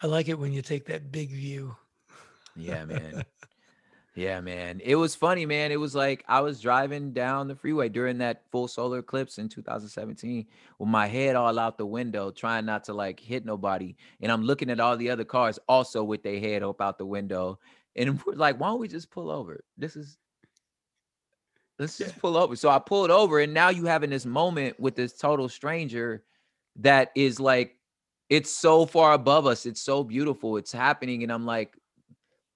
I 0.03 0.07
like 0.07 0.29
it 0.29 0.39
when 0.39 0.53
you 0.53 0.63
take 0.63 0.87
that 0.87 1.11
big 1.11 1.31
view. 1.31 1.75
Yeah, 2.55 2.85
man. 2.85 3.25
yeah, 4.15 4.41
man. 4.41 4.81
It 4.85 4.97
was 4.97 5.15
funny, 5.15 5.47
man. 5.47 5.73
It 5.73 5.81
was 5.81 5.95
like 5.95 6.25
I 6.29 6.41
was 6.41 6.61
driving 6.61 7.13
down 7.13 7.49
the 7.49 7.55
freeway 7.55 7.89
during 7.89 8.19
that 8.19 8.43
full 8.51 8.69
solar 8.69 8.99
eclipse 8.99 9.39
in 9.39 9.49
2017 9.49 10.47
with 10.79 10.89
my 10.89 11.07
head 11.07 11.37
all 11.37 11.59
out 11.59 11.79
the 11.79 11.87
window, 11.87 12.31
trying 12.31 12.67
not 12.67 12.85
to 12.85 12.95
like 12.95 13.21
hit 13.21 13.45
nobody. 13.45 13.97
And 14.21 14.31
I'm 14.31 14.43
looking 14.43 14.71
at 14.71 14.81
all 14.81 14.97
the 14.97 15.11
other 15.11 15.25
cars 15.25 15.59
also 15.69 16.05
with 16.05 16.23
their 16.23 16.41
head 16.41 16.63
up 16.63 16.81
out 16.81 16.99
the 16.99 17.07
window. 17.07 17.59
And 17.95 18.23
we're 18.27 18.35
like, 18.35 18.61
why 18.61 18.69
don't 18.69 18.81
we 18.81 18.89
just 18.89 19.11
pull 19.11 19.31
over? 19.31 19.65
This 19.79 19.97
is 19.97 20.19
let's 21.79 21.99
just 21.99 22.19
pull 22.19 22.37
over. 22.37 22.57
So 22.57 22.69
I 22.69 22.79
pulled 22.79 23.11
over, 23.11 23.41
and 23.41 23.55
now 23.55 23.71
you 23.71 23.85
having 23.85 24.11
this 24.11 24.27
moment 24.27 24.79
with 24.79 24.95
this 24.95 25.17
total 25.17 25.49
stranger 25.49 26.23
that 26.77 27.11
is 27.15 27.41
like 27.41 27.76
it's 28.29 28.51
so 28.51 28.87
far 28.87 29.13
above 29.13 29.47
us. 29.47 29.67
It's 29.67 29.81
so 29.81 30.03
beautiful. 30.03 30.57
It's 30.57 30.73
happening. 30.73 31.23
And 31.23 31.33
I'm 31.33 31.47
like, 31.47 31.77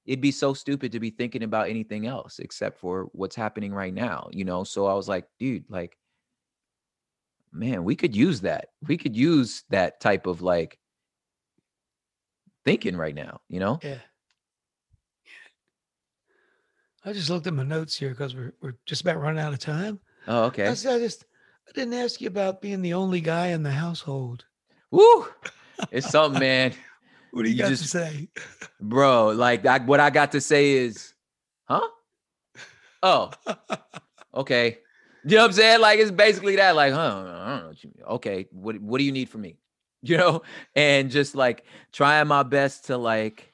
it'd 0.06 0.20
be 0.20 0.32
so 0.32 0.54
stupid 0.54 0.92
to 0.92 1.00
be 1.00 1.10
thinking 1.10 1.42
about 1.42 1.68
anything 1.68 2.06
else 2.06 2.38
except 2.38 2.78
for 2.78 3.08
what's 3.12 3.36
happening 3.36 3.72
right 3.72 3.94
now, 3.94 4.28
you 4.32 4.44
know? 4.44 4.64
So 4.64 4.86
I 4.86 4.94
was 4.94 5.08
like, 5.08 5.26
dude, 5.38 5.64
like, 5.68 5.96
man, 7.52 7.84
we 7.84 7.94
could 7.94 8.16
use 8.16 8.40
that. 8.40 8.68
We 8.86 8.96
could 8.96 9.16
use 9.16 9.64
that 9.70 10.00
type 10.00 10.26
of 10.26 10.42
like 10.42 10.78
thinking 12.64 12.96
right 12.96 13.14
now, 13.14 13.40
you 13.48 13.60
know? 13.60 13.78
Yeah. 13.82 13.98
I 17.04 17.12
just 17.12 17.30
looked 17.30 17.46
at 17.46 17.54
my 17.54 17.62
notes 17.62 17.96
here 17.96 18.10
because 18.10 18.34
we're, 18.34 18.52
we're 18.60 18.76
just 18.84 19.02
about 19.02 19.20
running 19.20 19.40
out 19.40 19.54
of 19.54 19.58
time. 19.58 20.00
Oh, 20.26 20.44
okay. 20.44 20.66
I, 20.66 20.70
I 20.72 20.74
just 20.74 21.24
I 21.68 21.72
didn't 21.72 21.94
ask 21.94 22.20
you 22.20 22.28
about 22.28 22.60
being 22.60 22.82
the 22.82 22.94
only 22.94 23.20
guy 23.20 23.48
in 23.48 23.62
the 23.62 23.70
household. 23.70 24.44
Woo! 24.90 25.26
It's 25.90 26.08
something, 26.08 26.40
man. 26.40 26.72
what 27.30 27.42
do 27.42 27.48
you, 27.48 27.56
you 27.56 27.62
got 27.62 27.68
just, 27.68 27.82
to 27.84 27.88
say, 27.88 28.28
bro? 28.80 29.30
Like, 29.30 29.66
I, 29.66 29.78
what 29.78 30.00
I 30.00 30.10
got 30.10 30.32
to 30.32 30.40
say 30.40 30.72
is, 30.72 31.14
huh? 31.68 31.86
Oh, 33.02 33.30
okay. 34.34 34.78
You 35.24 35.36
know 35.36 35.42
what 35.42 35.48
I'm 35.48 35.52
saying? 35.52 35.80
Like, 35.80 35.98
it's 35.98 36.10
basically 36.10 36.56
that. 36.56 36.76
Like, 36.76 36.92
huh? 36.92 36.98
I 36.98 37.48
don't 37.50 37.60
know 37.60 37.68
what 37.68 37.84
you 37.84 37.90
mean. 37.94 38.04
Okay, 38.06 38.46
what 38.50 38.80
what 38.80 38.98
do 38.98 39.04
you 39.04 39.12
need 39.12 39.28
from 39.28 39.42
me? 39.42 39.56
You 40.02 40.16
know, 40.16 40.40
and 40.74 41.10
just 41.10 41.34
like 41.34 41.62
trying 41.92 42.26
my 42.26 42.42
best 42.42 42.86
to 42.86 42.96
like 42.96 43.52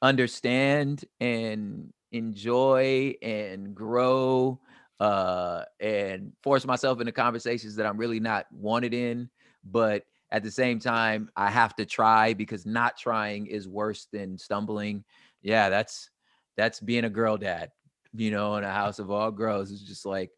understand 0.00 1.04
and 1.20 1.92
enjoy 2.12 3.14
and 3.20 3.74
grow 3.74 4.58
uh 5.00 5.64
and 5.78 6.32
force 6.42 6.64
myself 6.64 6.98
into 7.00 7.12
conversations 7.12 7.76
that 7.76 7.84
I'm 7.84 7.98
really 7.98 8.20
not 8.20 8.46
wanted 8.50 8.94
in 8.94 9.28
but 9.64 10.04
at 10.30 10.42
the 10.42 10.50
same 10.50 10.78
time 10.78 11.30
i 11.36 11.48
have 11.50 11.74
to 11.76 11.84
try 11.84 12.34
because 12.34 12.66
not 12.66 12.96
trying 12.96 13.46
is 13.46 13.68
worse 13.68 14.06
than 14.12 14.36
stumbling. 14.38 15.04
Yeah 15.42 15.68
that's 15.68 16.10
that's 16.56 16.80
being 16.80 17.04
a 17.04 17.10
girl 17.10 17.36
dad 17.36 17.70
you 18.14 18.30
know 18.30 18.56
in 18.56 18.64
a 18.64 18.72
house 18.72 18.98
of 18.98 19.10
all 19.10 19.30
girls 19.30 19.70
it's 19.70 19.82
just 19.82 20.06
like 20.06 20.30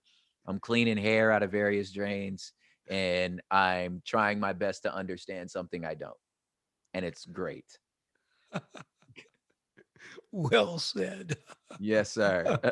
i'm 0.46 0.58
cleaning 0.58 0.96
hair 0.98 1.30
out 1.30 1.42
of 1.42 1.50
various 1.50 1.92
drains 1.92 2.52
and 2.90 3.40
i'm 3.50 4.02
trying 4.04 4.40
my 4.40 4.52
best 4.52 4.82
to 4.82 4.94
understand 4.94 5.50
something 5.50 5.84
i 5.84 5.94
don't 5.94 6.16
and 6.94 7.04
it's 7.04 7.24
great. 7.24 7.78
Well 10.30 10.78
said. 10.78 11.36
Yes 11.78 12.10
sir. 12.10 12.58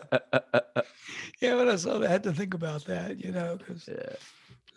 Yeah 1.41 1.57
when 1.57 1.69
i 1.69 1.77
saw 1.77 1.99
that 1.99 2.09
i 2.09 2.13
had 2.13 2.23
to 2.25 2.33
think 2.33 2.55
about 2.55 2.85
that 2.87 3.23
you 3.23 3.33
know 3.33 3.57
because 3.57 3.89
yeah 3.89 4.17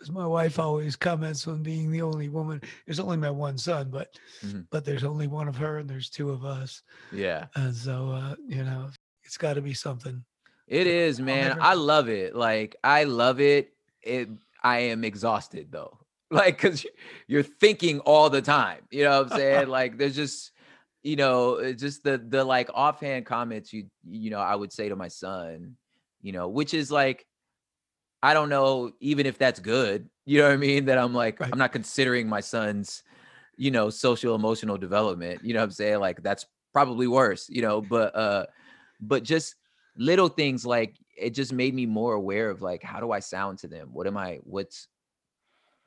as 0.00 0.10
my 0.10 0.26
wife 0.26 0.58
always 0.58 0.96
comments 0.96 1.46
on 1.46 1.62
being 1.62 1.90
the 1.90 2.02
only 2.02 2.28
woman. 2.28 2.60
There's 2.86 3.00
only 3.00 3.16
my 3.16 3.30
one 3.30 3.58
son, 3.58 3.90
but 3.90 4.18
mm-hmm. 4.44 4.60
but 4.70 4.84
there's 4.84 5.04
only 5.04 5.26
one 5.26 5.48
of 5.48 5.56
her 5.56 5.78
and 5.78 5.88
there's 5.88 6.08
two 6.08 6.30
of 6.30 6.44
us. 6.44 6.82
Yeah. 7.12 7.46
And 7.54 7.74
so 7.74 8.10
uh, 8.10 8.36
you 8.46 8.64
know, 8.64 8.88
it's 9.24 9.36
got 9.36 9.54
to 9.54 9.62
be 9.62 9.74
something. 9.74 10.24
It 10.66 10.86
is, 10.86 11.20
man. 11.20 11.48
Never... 11.48 11.62
I 11.62 11.74
love 11.74 12.08
it. 12.08 12.34
Like 12.34 12.76
I 12.82 13.04
love 13.04 13.40
it. 13.40 13.72
It 14.02 14.28
I 14.62 14.80
am 14.80 15.04
exhausted 15.04 15.68
though. 15.70 15.96
Like 16.32 16.58
cuz 16.58 16.86
you're 17.26 17.42
thinking 17.42 17.98
all 17.98 18.30
the 18.30 18.40
time. 18.40 18.82
You 18.92 19.02
know 19.02 19.22
what 19.22 19.32
I'm 19.32 19.38
saying? 19.38 19.68
like 19.80 19.98
there's 19.98 20.14
just 20.14 20.52
you 21.02 21.16
know, 21.16 21.72
just 21.72 22.04
the 22.04 22.18
the 22.18 22.44
like 22.44 22.70
offhand 22.72 23.26
comments 23.26 23.72
you 23.72 23.86
you 24.08 24.30
know, 24.30 24.38
I 24.38 24.54
would 24.54 24.72
say 24.72 24.88
to 24.88 24.94
my 24.94 25.08
son, 25.08 25.74
you 26.22 26.30
know, 26.30 26.46
which 26.46 26.72
is 26.72 26.92
like 26.92 27.26
I 28.22 28.34
don't 28.34 28.48
know 28.48 28.92
even 29.00 29.26
if 29.26 29.38
that's 29.38 29.60
good. 29.60 30.08
You 30.26 30.38
know 30.38 30.48
what 30.48 30.54
I 30.54 30.58
mean? 30.58 30.84
That 30.86 30.98
I'm 30.98 31.14
like, 31.14 31.40
right. 31.40 31.50
I'm 31.52 31.58
not 31.58 31.72
considering 31.72 32.28
my 32.28 32.40
son's, 32.40 33.02
you 33.56 33.70
know, 33.70 33.90
social 33.90 34.34
emotional 34.34 34.76
development. 34.76 35.44
You 35.44 35.54
know 35.54 35.60
what 35.60 35.64
I'm 35.64 35.70
saying? 35.70 36.00
Like 36.00 36.22
that's 36.22 36.46
probably 36.72 37.06
worse, 37.06 37.48
you 37.48 37.62
know, 37.62 37.80
but 37.80 38.14
uh 38.14 38.46
but 39.00 39.22
just 39.22 39.56
little 39.96 40.28
things 40.28 40.64
like 40.64 40.96
it 41.16 41.30
just 41.30 41.52
made 41.52 41.74
me 41.74 41.86
more 41.86 42.14
aware 42.14 42.50
of 42.50 42.62
like 42.62 42.82
how 42.82 43.00
do 43.00 43.10
I 43.12 43.20
sound 43.20 43.58
to 43.58 43.68
them? 43.68 43.88
What 43.92 44.06
am 44.06 44.16
I 44.16 44.38
what's 44.42 44.88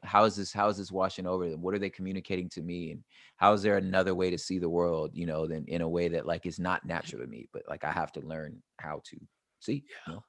how 0.03 0.25
is 0.25 0.35
this 0.35 0.51
how 0.51 0.67
is 0.67 0.77
this 0.77 0.91
washing 0.91 1.27
over 1.27 1.49
them? 1.49 1.61
What 1.61 1.73
are 1.73 1.79
they 1.79 1.89
communicating 1.89 2.49
to 2.49 2.61
me? 2.61 2.91
And 2.91 3.03
how 3.37 3.53
is 3.53 3.61
there 3.61 3.77
another 3.77 4.13
way 4.15 4.29
to 4.29 4.37
see 4.37 4.59
the 4.59 4.69
world, 4.69 5.11
you 5.13 5.25
know, 5.25 5.47
than 5.47 5.65
in 5.65 5.81
a 5.81 5.89
way 5.89 6.09
that 6.09 6.25
like 6.25 6.45
is 6.45 6.59
not 6.59 6.85
natural 6.85 7.21
to 7.21 7.27
me, 7.27 7.47
but 7.53 7.63
like 7.69 7.83
I 7.83 7.91
have 7.91 8.11
to 8.13 8.21
learn 8.21 8.61
how 8.77 9.01
to 9.05 9.17
see. 9.59 9.83
Yeah. 9.87 9.97
You 10.07 10.13
know? 10.13 10.23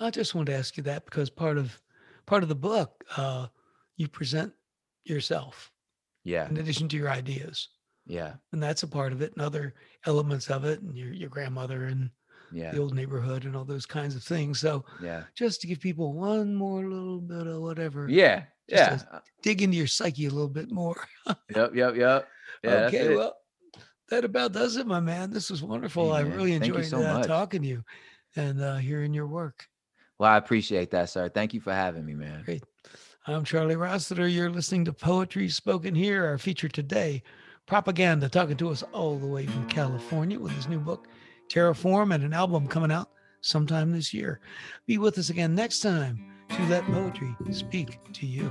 I 0.00 0.10
just 0.10 0.34
wanted 0.34 0.52
to 0.52 0.58
ask 0.58 0.76
you 0.76 0.82
that 0.84 1.04
because 1.04 1.30
part 1.30 1.58
of 1.58 1.80
part 2.26 2.42
of 2.42 2.48
the 2.48 2.54
book, 2.54 3.04
uh, 3.16 3.46
you 3.96 4.08
present 4.08 4.52
yourself. 5.04 5.70
Yeah. 6.24 6.48
In 6.48 6.56
addition 6.56 6.88
to 6.88 6.96
your 6.96 7.08
ideas. 7.10 7.68
Yeah. 8.06 8.34
And 8.52 8.62
that's 8.62 8.82
a 8.82 8.88
part 8.88 9.12
of 9.12 9.22
it, 9.22 9.32
and 9.32 9.42
other 9.42 9.74
elements 10.06 10.50
of 10.50 10.64
it, 10.64 10.80
and 10.82 10.96
your 10.96 11.12
your 11.12 11.28
grandmother 11.30 11.84
and 11.86 12.10
Yeah. 12.52 12.70
the 12.72 12.78
old 12.78 12.94
neighborhood 12.94 13.44
and 13.44 13.56
all 13.56 13.64
those 13.64 13.86
kinds 13.86 14.14
of 14.14 14.22
things. 14.22 14.60
So 14.60 14.84
Yeah. 15.02 15.24
just 15.34 15.60
to 15.62 15.66
give 15.66 15.80
people 15.80 16.12
one 16.12 16.54
more 16.54 16.84
little 16.88 17.20
bit 17.20 17.46
of 17.46 17.60
whatever, 17.60 18.08
Yeah. 18.08 18.44
Just 18.68 19.06
Yeah. 19.12 19.20
dig 19.42 19.62
into 19.62 19.76
your 19.76 19.86
psyche 19.88 20.26
a 20.26 20.30
little 20.30 20.48
bit 20.48 20.70
more. 20.70 20.96
Yep. 21.56 21.74
Yep. 21.74 21.96
Yep. 21.96 22.28
Yeah. 22.64 22.70
okay, 22.86 23.14
well, 23.16 23.34
that 24.10 24.24
about 24.24 24.52
does 24.52 24.76
it, 24.76 24.86
my 24.86 25.00
man. 25.00 25.30
This 25.32 25.50
was 25.50 25.62
wonderful. 25.62 26.12
Hey, 26.14 26.18
I 26.18 26.22
really 26.22 26.52
enjoyed 26.52 26.84
so 26.86 27.00
uh, 27.02 27.22
talking 27.24 27.62
to 27.62 27.68
you 27.68 27.84
and 28.36 28.60
uh, 28.60 28.76
hearing 28.76 29.12
your 29.14 29.26
work. 29.26 29.66
Well, 30.18 30.30
I 30.30 30.36
appreciate 30.38 30.90
that, 30.92 31.10
sir. 31.10 31.28
Thank 31.28 31.52
you 31.52 31.60
for 31.60 31.72
having 31.72 32.04
me, 32.06 32.14
man. 32.14 32.42
Great. 32.44 32.64
I'm 33.26 33.44
Charlie 33.44 33.76
Rossiter. 33.76 34.26
You're 34.26 34.50
listening 34.50 34.84
to 34.86 34.92
Poetry 34.92 35.48
Spoken 35.48 35.94
Here. 35.94 36.24
Our 36.24 36.38
feature 36.38 36.68
today, 36.68 37.22
Propaganda, 37.66 38.28
talking 38.28 38.56
to 38.56 38.70
us 38.70 38.82
all 38.92 39.18
the 39.18 39.26
way 39.26 39.46
from 39.46 39.68
California 39.68 40.38
with 40.38 40.52
his 40.52 40.68
new 40.68 40.78
book, 40.78 41.08
Terraform, 41.48 42.14
and 42.14 42.24
an 42.24 42.32
album 42.32 42.66
coming 42.66 42.92
out 42.92 43.10
sometime 43.40 43.92
this 43.92 44.14
year. 44.14 44.40
Be 44.86 44.96
with 44.96 45.18
us 45.18 45.28
again 45.28 45.54
next 45.54 45.80
time 45.80 46.24
to 46.48 46.66
let 46.68 46.84
poetry 46.84 47.36
speak 47.50 47.98
to 48.14 48.26
you. 48.26 48.50